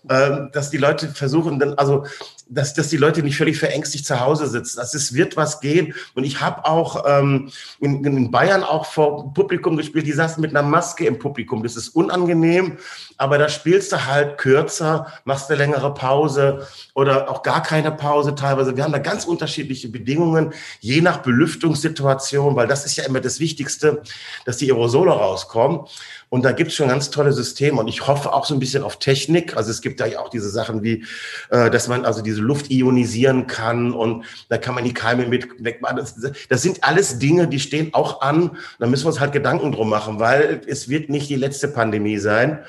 ähm, 0.10 0.50
dass 0.54 0.70
die 0.70 0.78
Leute 0.78 1.10
versuchen, 1.10 1.60
dann, 1.60 1.74
also, 1.74 2.06
dass, 2.52 2.74
dass 2.74 2.90
die 2.90 2.98
Leute 2.98 3.24
nicht 3.24 3.38
völlig 3.38 3.58
verängstigt 3.58 4.06
zu 4.06 4.20
Hause 4.20 4.48
sitzen. 4.48 4.78
Das 4.78 4.94
ist, 4.94 5.14
wird 5.14 5.38
was 5.38 5.62
gehen. 5.62 5.94
Und 6.16 6.26
ich 6.26 6.42
habe 6.42 6.66
auch 6.66 7.06
ähm, 7.08 7.50
in, 7.80 8.04
in 8.04 8.30
Bayern 8.30 8.64
auch 8.64 8.86
vor 8.86 9.34
Publikum 9.34 9.78
gespielt, 9.78 10.06
die 10.06 10.12
saßen 10.12 10.42
mit 10.42 10.52
einer 10.52 10.68
Maske 10.68 11.06
im 11.06 11.18
Publikum. 11.18 11.64
Das 11.64 11.78
ist 11.78 11.90
unangenehm, 11.90 12.78
aber 13.18 13.38
da 13.38 13.48
spielst 13.48 13.94
du 13.94 14.06
halt 14.06 14.38
kürzer, 14.38 15.08
machst 15.24 15.50
eine 15.50 15.58
längere 15.58 15.94
Pause 15.94 16.68
oder 16.94 17.30
auch 17.30 17.42
gar 17.42 17.64
keine 17.64 17.92
Pause 17.92 18.36
teilweise. 18.36 18.76
Wir 18.76 18.84
haben 18.84 18.92
da 18.92 19.00
ganz 19.00 19.26
unterschiedliche 19.26 19.88
Bedingungen 19.88 20.54
je 20.82 21.02
nach 21.02 21.18
Belüftungssituation, 21.18 22.56
weil 22.56 22.68
das 22.68 22.86
ist 22.86 22.98
ja 22.98 23.06
immer 23.06 23.22
das 23.22 23.40
Wichtigste, 23.40 24.02
dass 24.46 24.58
die 24.58 24.72
Aerosole 24.72 25.12
rauskommen. 25.12 25.82
Und 26.30 26.46
da 26.46 26.54
gibt 26.54 26.72
es 26.72 26.78
schon 26.78 26.88
ganz 26.88 27.10
tolle 27.10 27.34
Systeme. 27.34 27.82
Und 27.82 27.90
ich 27.90 28.08
hoffe 28.08 28.32
auch 28.32 28.46
so 28.46 28.54
ein 28.54 28.60
bisschen 28.60 28.84
auf 28.84 29.00
Technik. 29.00 29.58
Also 29.58 29.70
es 29.70 29.82
gibt 29.82 30.00
da 30.00 30.06
ja 30.06 30.20
auch 30.20 30.30
diese 30.30 30.50
Sachen 30.50 30.82
wie, 30.82 31.06
äh, 31.50 31.70
dass 31.70 31.90
man 31.90 32.06
also 32.06 32.22
diese 32.22 32.41
Luft 32.42 32.70
ionisieren 32.70 33.48
kann 33.48 33.94
und 33.94 34.26
da 34.50 34.58
kann 34.58 34.76
man 34.76 34.84
die 34.84 34.94
Keime 34.94 35.28
mit 35.28 35.48
wegmachen. 35.64 35.98
Das, 35.98 36.16
das 36.50 36.62
sind 36.62 36.84
alles 36.84 37.20
Dinge, 37.20 37.48
die 37.48 37.60
stehen 37.60 37.94
auch 37.94 38.22
an. 38.22 38.58
Da 38.80 38.88
müssen 38.88 39.06
wir 39.06 39.10
uns 39.10 39.20
halt 39.20 39.32
Gedanken 39.32 39.72
drum 39.72 39.90
machen, 39.90 40.20
weil 40.20 40.62
es 40.68 40.90
wird 40.90 41.10
nicht 41.10 41.30
die 41.30 41.36
letzte 41.36 41.68
Pandemie 41.68 42.18
sein. 42.18 42.60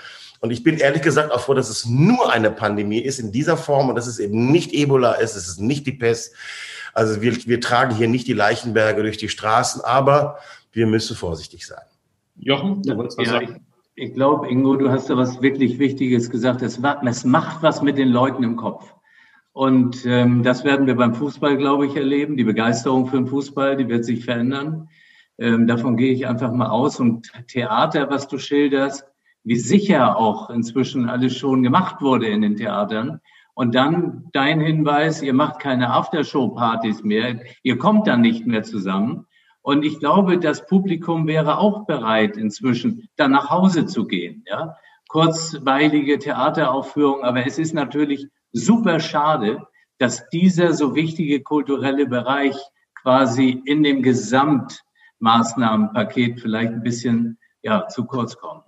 Und 0.41 0.51
ich 0.51 0.65
bin 0.65 0.79
ehrlich 0.79 1.03
gesagt 1.03 1.31
auch 1.31 1.41
froh, 1.41 1.55
dass 1.55 1.71
es 1.71 1.87
nur 1.87 2.33
eine 2.33 2.51
Pandemie 2.51 2.99
ist 2.99 3.21
in 3.21 3.31
dieser 3.31 3.57
Form 3.57 3.89
und 3.89 3.95
dass 3.95 4.09
es 4.09 4.19
eben 4.19 4.51
nicht 4.51 4.73
Ebola 4.73 5.13
ist, 5.13 5.37
es 5.37 5.47
ist 5.47 5.61
nicht 5.61 5.87
die 5.87 5.93
Pest. 5.93 6.35
Also 6.95 7.23
wir, 7.23 7.37
wir 7.47 7.61
tragen 7.61 7.95
hier 7.95 8.09
nicht 8.09 8.27
die 8.27 8.33
Leichenberge 8.33 9.03
durch 9.03 9.17
die 9.17 9.29
Straßen, 9.29 9.83
aber 9.83 10.39
wir 10.73 10.87
müssen 10.87 11.17
vorsichtig 11.17 11.67
sein. 11.67 11.85
Jochen, 12.37 12.83
du 12.83 12.97
wolltest 12.97 13.19
was 13.19 13.27
ja, 13.27 13.33
sagen? 13.35 13.65
Ich, 13.95 14.09
ich 14.09 14.15
glaube, 14.15 14.49
Ingo, 14.49 14.77
du 14.77 14.91
hast 14.91 15.09
da 15.11 15.17
was 15.17 15.41
wirklich 15.43 15.79
Wichtiges 15.79 16.29
gesagt. 16.29 16.63
Es, 16.63 16.81
es 17.07 17.25
macht 17.25 17.63
was 17.63 17.83
mit 17.83 17.97
den 17.97 18.09
Leuten 18.09 18.43
im 18.43 18.57
Kopf. 18.57 18.93
Und 19.53 20.07
ähm, 20.07 20.43
das 20.43 20.65
werden 20.65 20.87
wir 20.87 20.97
beim 20.97 21.15
Fußball, 21.15 21.57
glaube 21.57 21.87
ich, 21.87 21.97
erleben. 21.97 22.37
Die 22.37 22.45
Begeisterung 22.45 23.07
für 23.07 23.17
den 23.17 23.27
Fußball, 23.27 23.77
die 23.77 23.89
wird 23.89 24.05
sich 24.05 24.25
verändern. 24.25 24.89
Ähm, 25.39 25.67
davon 25.67 25.97
gehe 25.97 26.13
ich 26.13 26.27
einfach 26.27 26.53
mal 26.53 26.71
aus. 26.71 27.01
Und 27.01 27.31
Theater, 27.49 28.09
was 28.11 28.29
du 28.29 28.39
schilderst, 28.39 29.05
wie 29.45 29.57
sicher 29.57 30.17
auch 30.17 30.51
inzwischen 30.51 31.09
alles 31.09 31.37
schon 31.37 31.63
gemacht 31.63 32.01
wurde 32.01 32.29
in 32.29 32.43
den 32.43 32.57
Theatern, 32.57 33.21
und 33.55 33.75
dann 33.75 34.29
dein 34.33 34.61
Hinweis, 34.61 35.23
ihr 35.23 35.35
macht 35.35 35.61
keine 35.61 35.91
Aftershow-Partys 35.91 37.03
mehr, 37.03 37.41
ihr 37.63 37.79
kommt 37.79 38.07
dann 38.07 38.23
nicht 38.23 38.47
mehr 38.47 38.63
zusammen. 38.63 39.27
Und 39.61 39.85
ich 39.85 39.99
glaube, 40.01 40.39
das 40.39 40.67
Publikum 40.67 41.27
wäre 41.27 41.59
auch 41.59 41.87
bereit, 41.87 42.37
inzwischen 42.37 43.09
dann 43.17 43.33
nach 43.33 43.51
Hause 43.51 43.87
zu 43.87 44.07
gehen. 44.07 44.45
Ja? 44.49 44.77
Kurzweilige 45.09 46.19
Theateraufführungen, 46.19 47.25
aber 47.25 47.47
es 47.47 47.59
ist 47.59 47.75
natürlich 47.75 48.27
super 48.53 49.01
schade, 49.01 49.67
dass 49.99 50.29
dieser 50.31 50.73
so 50.73 50.95
wichtige 50.95 51.43
kulturelle 51.43 52.07
Bereich 52.07 52.57
quasi 53.03 53.61
in 53.65 53.83
dem 53.83 54.03
Gesamtmaßnahmenpaket 54.03 56.41
vielleicht 56.41 56.73
ein 56.73 56.83
bisschen 56.83 57.39
ja, 57.63 57.89
zu 57.89 58.05
kurz 58.05 58.37
kommt. 58.37 58.63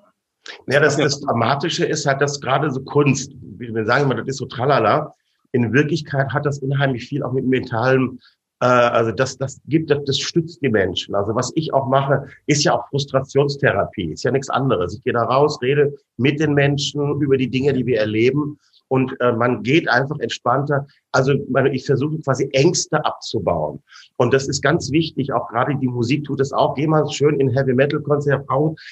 Ja, 0.67 0.81
das, 0.81 0.97
das 0.97 1.21
Dramatische 1.21 1.87
ist 1.87 2.07
halt, 2.07 2.21
dass 2.21 2.41
gerade 2.41 2.71
so 2.71 2.83
Kunst, 2.83 3.33
wir 3.41 3.87
sagen 3.87 4.05
immer, 4.05 4.15
das 4.15 4.29
ist 4.29 4.39
so 4.39 4.47
tralala. 4.47 5.13
In 5.53 5.73
Wirklichkeit 5.73 6.33
hat 6.33 6.47
das 6.47 6.59
unheimlich 6.59 7.07
viel 7.07 7.23
auch 7.23 7.33
mit 7.33 7.47
Metallen, 7.47 8.19
äh, 8.61 8.67
also 8.67 9.13
das, 9.13 9.39
das 9.39 9.61
gibt, 9.67 9.91
das, 9.91 10.05
das 10.05 10.19
stützt 10.19 10.61
die 10.63 10.69
Menschen. 10.69 11.15
Also 11.15 11.35
was 11.35 11.53
ich 11.55 11.73
auch 11.73 11.89
mache, 11.89 12.27
ist 12.47 12.65
ja 12.65 12.75
auch 12.75 12.89
Frustrationstherapie, 12.89 14.13
ist 14.13 14.25
ja 14.25 14.31
nichts 14.31 14.51
anderes. 14.51 14.97
Ich 14.97 15.03
gehe 15.03 15.13
da 15.13 15.25
raus, 15.25 15.59
rede 15.63 15.95
mit 16.17 16.41
den 16.41 16.55
Menschen 16.55 17.21
über 17.21 17.37
die 17.37 17.51
Dinge, 17.51 17.73
die 17.73 17.87
wir 17.87 18.01
erleben 18.01 18.59
und 18.95 19.21
äh, 19.21 19.33
man 19.33 19.65
geht 19.65 19.89
einfach 19.89 20.21
entspannter. 20.21 20.87
Also 21.11 21.33
ich 21.73 21.85
versuche 21.85 22.17
quasi 22.21 22.49
Ängste 22.53 23.05
abzubauen. 23.05 23.83
Und 24.19 24.33
das 24.33 24.47
ist 24.47 24.63
ganz 24.63 24.93
wichtig, 24.93 25.33
auch 25.33 25.49
gerade 25.49 25.75
die 25.75 25.89
Musik 25.89 26.23
tut 26.23 26.41
es 26.41 26.53
auch. 26.53 26.77
Geh 26.77 26.87
mal 26.87 27.05
schön 27.11 27.41
in 27.41 27.49
Heavy 27.49 27.75
Metal 27.75 28.01
Konzert, 28.01 28.47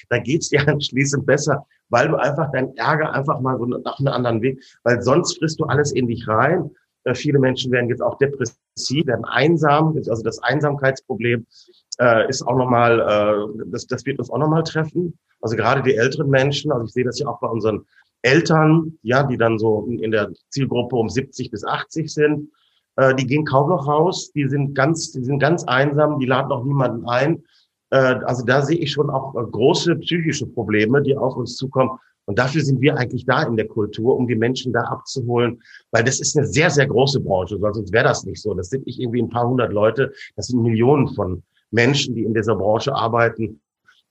da 0.08 0.18
geht's 0.18 0.48
dir 0.48 0.66
anschließend 0.68 1.24
besser, 1.24 1.64
weil 1.88 2.08
du 2.08 2.16
einfach 2.16 2.50
deinen 2.50 2.76
Ärger 2.76 3.12
einfach 3.12 3.40
mal 3.40 3.56
so 3.58 3.66
nach 3.66 4.00
einem 4.00 4.12
anderen 4.12 4.42
Weg, 4.42 4.60
weil 4.82 5.00
sonst 5.02 5.38
frisst 5.38 5.60
du 5.60 5.66
alles 5.66 5.92
in 5.92 6.08
dich 6.08 6.26
rein. 6.26 6.68
Äh, 7.04 7.14
viele 7.14 7.38
Menschen 7.38 7.70
werden 7.70 7.88
jetzt 7.88 8.02
auch 8.02 8.18
depressiv, 8.18 9.06
werden 9.06 9.24
einsam, 9.24 9.96
also 9.96 10.22
das 10.24 10.40
Einsamkeitsproblem 10.42 11.46
äh, 12.00 12.28
ist 12.28 12.42
auch 12.42 12.56
nochmal, 12.56 12.98
äh, 12.98 13.62
das, 13.66 13.86
das 13.86 14.04
wird 14.04 14.18
uns 14.18 14.30
auch 14.30 14.38
nochmal 14.38 14.64
treffen. 14.64 15.16
Also 15.40 15.54
gerade 15.54 15.82
die 15.82 15.94
älteren 15.94 16.28
Menschen, 16.28 16.72
also 16.72 16.86
ich 16.86 16.92
sehe 16.92 17.04
das 17.04 17.20
ja 17.20 17.28
auch 17.28 17.38
bei 17.38 17.48
unseren 17.48 17.84
Eltern, 18.22 18.98
ja, 19.02 19.24
die 19.24 19.36
dann 19.36 19.58
so 19.58 19.86
in 19.86 20.10
der 20.10 20.32
Zielgruppe 20.50 20.96
um 20.96 21.08
70 21.08 21.50
bis 21.50 21.64
80 21.64 22.12
sind, 22.12 22.48
äh, 22.96 23.14
die 23.14 23.26
gehen 23.26 23.44
kaum 23.44 23.70
noch 23.70 23.86
raus, 23.86 24.32
die 24.32 24.48
sind 24.48 24.74
ganz, 24.74 25.12
die 25.12 25.24
sind 25.24 25.38
ganz 25.38 25.64
einsam, 25.64 26.18
die 26.18 26.26
laden 26.26 26.52
auch 26.52 26.64
niemanden 26.64 27.06
ein. 27.08 27.42
Äh, 27.90 27.96
also 27.96 28.44
da 28.44 28.62
sehe 28.62 28.78
ich 28.78 28.92
schon 28.92 29.10
auch 29.10 29.34
äh, 29.34 29.44
große 29.50 29.96
psychische 29.96 30.46
Probleme, 30.46 31.02
die 31.02 31.16
auf 31.16 31.36
uns 31.36 31.56
zukommen. 31.56 31.98
Und 32.24 32.38
dafür 32.38 32.62
sind 32.62 32.80
wir 32.80 32.96
eigentlich 32.96 33.26
da 33.26 33.42
in 33.42 33.56
der 33.56 33.66
Kultur, 33.66 34.16
um 34.16 34.28
die 34.28 34.36
Menschen 34.36 34.72
da 34.72 34.82
abzuholen, 34.82 35.60
weil 35.90 36.04
das 36.04 36.20
ist 36.20 36.36
eine 36.36 36.46
sehr, 36.46 36.70
sehr 36.70 36.86
große 36.86 37.20
Branche, 37.20 37.58
sonst 37.58 37.92
wäre 37.92 38.04
das 38.04 38.24
nicht 38.24 38.40
so. 38.40 38.54
Das 38.54 38.70
sind 38.70 38.86
nicht 38.86 39.00
irgendwie 39.00 39.20
ein 39.20 39.28
paar 39.28 39.48
hundert 39.48 39.72
Leute, 39.72 40.12
das 40.36 40.46
sind 40.46 40.62
Millionen 40.62 41.08
von 41.08 41.42
Menschen, 41.72 42.14
die 42.14 42.22
in 42.22 42.34
dieser 42.34 42.54
Branche 42.54 42.94
arbeiten. 42.94 43.60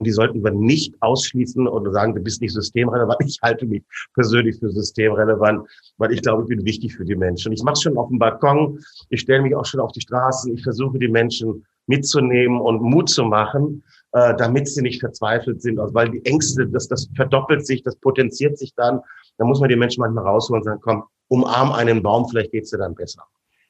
Und 0.01 0.05
die 0.05 0.11
sollten 0.11 0.43
wir 0.43 0.49
nicht 0.49 0.95
ausschließen 0.99 1.67
oder 1.67 1.91
sagen, 1.91 2.15
du 2.15 2.21
bist 2.21 2.41
nicht 2.41 2.53
systemrelevant. 2.53 3.17
Ich 3.23 3.37
halte 3.43 3.67
mich 3.67 3.83
persönlich 4.15 4.57
für 4.57 4.71
systemrelevant, 4.71 5.69
weil 5.97 6.11
ich 6.11 6.23
glaube, 6.23 6.41
ich 6.41 6.47
bin 6.47 6.65
wichtig 6.65 6.95
für 6.95 7.05
die 7.05 7.15
Menschen. 7.15 7.51
Ich 7.51 7.61
mache 7.61 7.73
es 7.73 7.83
schon 7.83 7.95
auf 7.99 8.09
dem 8.09 8.17
Balkon, 8.17 8.79
ich 9.09 9.21
stelle 9.21 9.43
mich 9.43 9.55
auch 9.55 9.63
schon 9.63 9.79
auf 9.79 9.91
die 9.91 10.01
Straßen, 10.01 10.55
ich 10.55 10.63
versuche 10.63 10.97
die 10.97 11.07
Menschen 11.07 11.67
mitzunehmen 11.85 12.59
und 12.59 12.81
Mut 12.81 13.09
zu 13.09 13.25
machen, 13.25 13.83
äh, 14.13 14.35
damit 14.37 14.69
sie 14.69 14.81
nicht 14.81 15.01
verzweifelt 15.01 15.61
sind. 15.61 15.77
Also 15.77 15.93
weil 15.93 16.09
die 16.09 16.25
Ängste, 16.25 16.67
das, 16.67 16.87
das 16.87 17.07
verdoppelt 17.15 17.67
sich, 17.67 17.83
das 17.83 17.95
potenziert 17.97 18.57
sich 18.57 18.73
dann. 18.73 19.01
dann 19.37 19.47
muss 19.47 19.59
man 19.59 19.69
die 19.69 19.75
Menschen 19.75 20.01
manchmal 20.01 20.25
rausholen 20.25 20.61
und 20.61 20.65
sagen, 20.65 20.81
komm, 20.81 21.03
umarm 21.27 21.73
einen 21.73 22.01
Baum, 22.01 22.27
vielleicht 22.27 22.53
geht's 22.53 22.71
dir 22.71 22.79
dann 22.79 22.95
besser. 22.95 23.21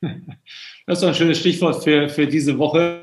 Das 0.88 1.00
ist 1.00 1.04
ein 1.04 1.14
schönes 1.14 1.40
Stichwort 1.40 1.84
für, 1.84 2.08
für 2.08 2.26
diese 2.26 2.58
Woche. 2.58 3.02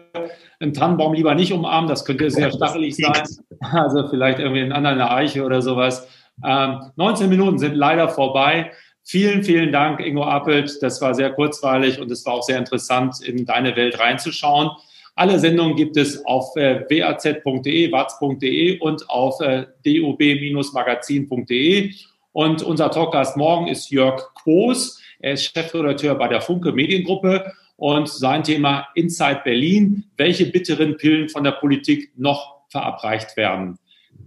Einen 0.60 0.74
Tannenbaum 0.74 1.14
lieber 1.14 1.34
nicht 1.34 1.52
umarmen, 1.52 1.88
das 1.88 2.04
könnte 2.04 2.30
sehr 2.30 2.50
stachelig 2.50 2.96
sein. 2.96 3.22
Also 3.60 4.08
vielleicht 4.08 4.38
irgendwie 4.38 4.62
einen 4.62 4.72
anderen 4.72 5.00
eine 5.00 5.10
Eiche 5.10 5.44
oder 5.44 5.62
sowas. 5.62 6.08
Ähm, 6.44 6.80
19 6.96 7.28
Minuten 7.28 7.58
sind 7.58 7.74
leider 7.74 8.08
vorbei. 8.08 8.70
Vielen, 9.04 9.42
vielen 9.42 9.72
Dank, 9.72 10.00
Ingo 10.00 10.24
Appelt. 10.24 10.82
Das 10.82 11.00
war 11.00 11.14
sehr 11.14 11.32
kurzweilig 11.32 12.00
und 12.00 12.10
es 12.10 12.26
war 12.26 12.34
auch 12.34 12.42
sehr 12.42 12.58
interessant, 12.58 13.22
in 13.22 13.46
deine 13.46 13.74
Welt 13.74 13.98
reinzuschauen. 13.98 14.70
Alle 15.14 15.38
Sendungen 15.38 15.76
gibt 15.76 15.96
es 15.96 16.24
auf 16.26 16.54
äh, 16.56 16.84
waz.de, 16.88 17.90
watz.de 17.90 18.78
und 18.78 19.10
auf 19.10 19.40
äh, 19.40 19.66
dob-magazin.de. 19.84 21.92
Und 22.32 22.62
unser 22.62 22.90
Talkgast 22.90 23.36
morgen 23.36 23.66
ist 23.66 23.90
Jörg 23.90 24.32
Kroos. 24.34 25.00
Er 25.18 25.32
ist 25.32 25.52
Chefredakteur 25.52 26.14
bei 26.14 26.28
der 26.28 26.40
Funke 26.40 26.70
Mediengruppe 26.70 27.52
und 27.78 28.08
sein 28.08 28.42
Thema 28.42 28.88
Inside 28.94 29.42
Berlin, 29.44 30.04
welche 30.16 30.46
bitteren 30.46 30.96
Pillen 30.96 31.28
von 31.28 31.44
der 31.44 31.52
Politik 31.52 32.12
noch 32.16 32.64
verabreicht 32.70 33.36
werden. 33.36 33.78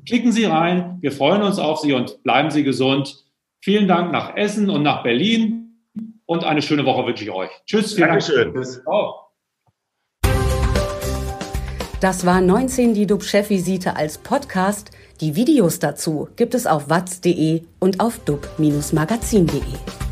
Klicken 0.08 0.32
Sie 0.32 0.46
rein, 0.46 0.98
wir 1.02 1.12
freuen 1.12 1.44
uns 1.44 1.60
auf 1.60 1.80
Sie 1.80 1.94
und 1.94 2.24
bleiben 2.24 2.50
Sie 2.50 2.64
gesund. 2.64 3.24
Vielen 3.60 3.88
Dank 3.88 4.12
nach 4.12 4.36
Essen 4.36 4.70
und 4.70 4.84
nach 4.84 5.04
Berlin 5.04 5.76
und 6.26 6.46
eine 6.46 6.62
schöne 6.62 6.86
Woche 6.86 7.06
wünsche 7.06 7.26
ich 7.26 7.30
euch. 7.30 7.52
Tschüss. 7.66 7.94
Vielen 7.94 8.08
Dankeschön. 8.08 8.54
Dank. 8.54 8.82
Oh. 8.86 9.14
Das 12.00 12.26
war 12.26 12.40
19 12.42 12.94
die 12.94 13.06
DUB-Chefvisite 13.06 13.98
als 13.98 14.18
Podcast. 14.18 14.92
Die 15.20 15.36
Videos 15.36 15.78
dazu 15.80 16.30
gibt 16.38 16.56
es 16.56 16.66
auf 16.66 16.90
watz.de 16.90 17.64
und 17.80 18.00
auf 18.00 18.18
dub-magazin.de. 18.20 20.11